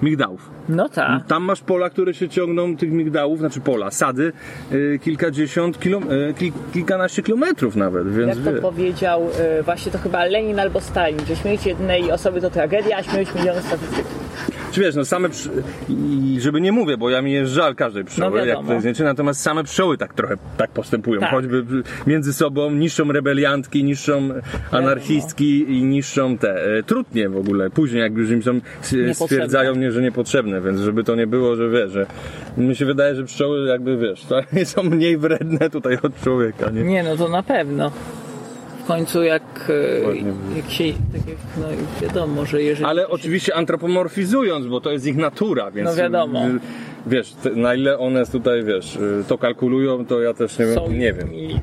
migdałów. 0.02 0.50
No 0.68 0.88
tak. 0.88 1.26
Tam 1.26 1.42
masz 1.42 1.60
pola, 1.60 1.90
które 1.90 2.14
się 2.14 2.28
ciągną 2.28 2.76
tych 2.76 2.90
migdałów, 2.92 3.38
znaczy 3.38 3.60
pola, 3.60 3.90
sady, 3.90 4.32
y, 4.72 4.98
kilkadziesiąt, 5.02 5.78
kilo, 5.80 5.98
y, 6.30 6.34
kil, 6.34 6.52
kilkanaście 6.72 7.22
kilometrów 7.22 7.76
nawet, 7.76 8.14
więc 8.14 8.36
Jak 8.36 8.44
to 8.44 8.52
wie- 8.52 8.60
powiedział 8.60 9.22
y, 9.60 9.62
właśnie 9.62 9.92
to 9.92 9.98
chyba 9.98 10.24
Lenin 10.24 10.60
albo 10.60 10.80
Stalin, 10.80 11.20
że 11.28 11.36
śmierć 11.36 11.66
jednej 11.66 12.12
osoby 12.12 12.40
to 12.40 12.50
tragedia, 12.50 12.96
a 12.96 13.02
śmierć 13.02 13.34
miliony 13.34 13.62
statystyków. 13.62 14.30
Czy 14.72 14.80
wiesz, 14.80 14.94
no 14.94 15.04
same 15.04 15.28
przy... 15.28 15.48
i 15.88 16.36
żeby 16.40 16.60
nie 16.60 16.72
mówię, 16.72 16.96
bo 16.96 17.10
ja 17.10 17.22
mi 17.22 17.32
jest 17.32 17.52
żal 17.52 17.74
każdej 17.74 18.04
pszczoły, 18.04 18.38
No 18.40 18.44
jak 18.46 18.58
to 18.66 18.72
jest 18.72 18.80
zdjęcie, 18.80 19.04
natomiast 19.04 19.40
same 19.40 19.64
pszczoły 19.64 19.98
tak 19.98 20.14
trochę 20.14 20.36
tak 20.56 20.70
postępują, 20.70 21.20
Tak. 21.20 21.30
choćby 21.30 21.64
między 22.06 22.32
sobą 22.32 22.70
niszczą 22.70 23.12
rebeliantki, 23.12 23.84
niszczą 23.84 24.28
anarchistki 24.70 25.72
i 25.78 25.82
niszczą 25.82 26.38
te 26.38 26.76
e, 26.78 26.82
trutnie 26.82 27.28
w 27.28 27.36
ogóle, 27.36 27.70
później 27.70 28.02
jak 28.02 28.12
już 28.16 28.30
im 28.30 28.42
są, 28.42 28.60
s- 28.82 29.18
stwierdzają 29.18 29.74
mnie, 29.74 29.92
że 29.92 30.02
niepotrzebne, 30.02 30.60
więc 30.60 30.80
żeby 30.80 31.04
to 31.04 31.14
nie 31.16 31.26
było, 31.26 31.56
że 31.56 31.68
wiesz, 31.70 31.90
że 31.92 32.06
mi 32.56 32.76
się 32.76 32.84
wydaje, 32.86 33.14
że 33.14 33.24
pszczoły 33.24 33.66
jakby 33.68 33.96
wiesz, 33.96 34.26
są 34.72 34.82
mniej 34.82 35.18
wredne 35.18 35.70
tutaj 35.70 35.98
od 36.02 36.20
człowieka, 36.22 36.70
nie? 36.70 36.82
Nie, 36.82 37.02
no 37.02 37.16
to 37.16 37.28
na 37.28 37.42
pewno. 37.42 37.92
W 38.90 38.92
końcu 38.92 39.22
jak, 39.22 39.42
e, 40.54 40.56
jak 40.56 40.70
się, 40.70 40.84
tak 40.84 41.28
jak, 41.28 41.36
no 41.58 41.66
wiadomo, 42.02 42.44
że 42.46 42.62
jeżeli... 42.62 42.86
Ale 42.86 43.02
się- 43.02 43.08
oczywiście 43.08 43.54
antropomorfizując, 43.54 44.66
bo 44.66 44.80
to 44.80 44.90
jest 44.90 45.06
ich 45.06 45.16
natura, 45.16 45.70
więc 45.70 45.90
No 45.90 45.96
wiadomo. 45.96 46.46
y, 46.46 46.58
wiesz, 47.06 47.34
na 47.56 47.74
ile 47.74 47.98
one 47.98 48.26
tutaj, 48.26 48.64
wiesz, 48.64 48.96
y, 48.96 49.24
to 49.28 49.38
kalkulują, 49.38 50.06
to 50.06 50.20
ja 50.20 50.34
też 50.34 50.58
nie 50.58 50.66
wiem. 50.66 50.74
są 50.74 50.88
Nie 50.90 51.12
wiem. 51.12 51.34
I, 51.34 51.60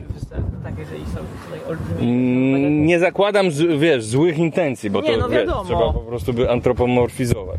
tak, 0.63 0.74
jeżeli 0.80 1.04
są 1.06 1.18
tutaj 1.46 1.60
olbrzymie... 1.70 2.00
Mm, 2.02 2.86
Nie 2.86 3.00
zakładam, 3.00 3.46
wiesz, 3.78 4.06
złych 4.06 4.38
intencji, 4.38 4.90
bo 4.90 5.02
Nie, 5.02 5.12
to 5.13 5.18
no 5.18 5.30
wiesz, 5.30 5.40
wiadomo. 5.40 5.63
trzeba 5.66 5.94
po 5.94 6.00
prostu 6.00 6.34
by 6.34 6.50
antropomorfizować. 6.50 7.58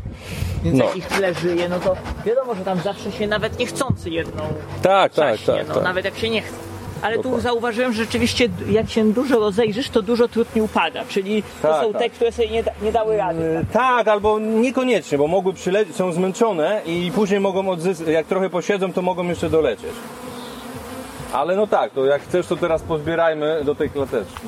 Więc 0.64 0.78
no. 0.78 0.84
jak 0.84 0.96
ich 0.96 1.06
tyle 1.06 1.34
żyje, 1.34 1.68
no 1.68 1.80
to 1.80 1.96
wiadomo, 2.26 2.54
że 2.54 2.64
tam 2.64 2.78
zawsze 2.78 3.12
się 3.12 3.26
nawet 3.26 3.58
niechcący 3.58 4.10
jedną 4.10 4.42
Tak, 4.82 5.14
tak, 5.14 5.38
tak. 5.46 5.68
no, 5.68 5.74
tak. 5.74 5.84
nawet 5.84 6.04
jak 6.04 6.16
się 6.18 6.30
nie 6.30 6.42
chce. 6.42 6.67
Ale 7.02 7.16
tu 7.16 7.22
Dokładnie. 7.22 7.42
zauważyłem, 7.42 7.92
że 7.92 8.02
rzeczywiście 8.04 8.48
jak 8.70 8.90
się 8.90 9.12
dużo 9.12 9.38
rozejrzysz, 9.38 9.90
to 9.90 10.02
dużo 10.02 10.28
trudniej 10.28 10.64
upada. 10.64 11.04
Czyli 11.08 11.42
to 11.62 11.68
Tak, 11.68 11.82
są 11.84 11.92
tak. 11.92 12.02
te, 12.02 12.10
które 12.10 12.32
sobie 12.32 12.48
nie, 12.48 12.62
da, 12.62 12.70
nie 12.82 12.92
dały 12.92 13.16
rady. 13.16 13.42
Y, 13.42 13.64
Tak, 13.72 14.08
albo 14.08 14.38
niekoniecznie, 14.38 15.18
bo 15.18 15.26
mogły 15.26 15.52
przylecieć, 15.52 15.96
są 15.96 16.12
zmęczone 16.12 16.82
i 16.86 17.12
później 17.14 17.40
mogą 17.40 17.68
odzyskać, 17.68 18.08
jak 18.08 18.26
trochę 18.26 18.50
posiedzą, 18.50 18.92
to 18.92 19.02
mogą 19.02 19.24
jeszcze 19.28 19.50
dolecieć. 19.50 19.90
Ale 21.32 21.56
no 21.56 21.66
tak, 21.66 21.92
to 21.92 22.04
jak 22.06 22.22
chcesz, 22.22 22.46
to 22.46 22.56
teraz 22.56 22.82
pozbierajmy 22.82 23.60
do 23.64 23.74
tej 23.74 23.90
klateczki. 23.90 24.40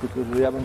Tylko, 0.00 0.34
że 0.34 0.40
ja 0.42 0.52
bym... 0.52 0.64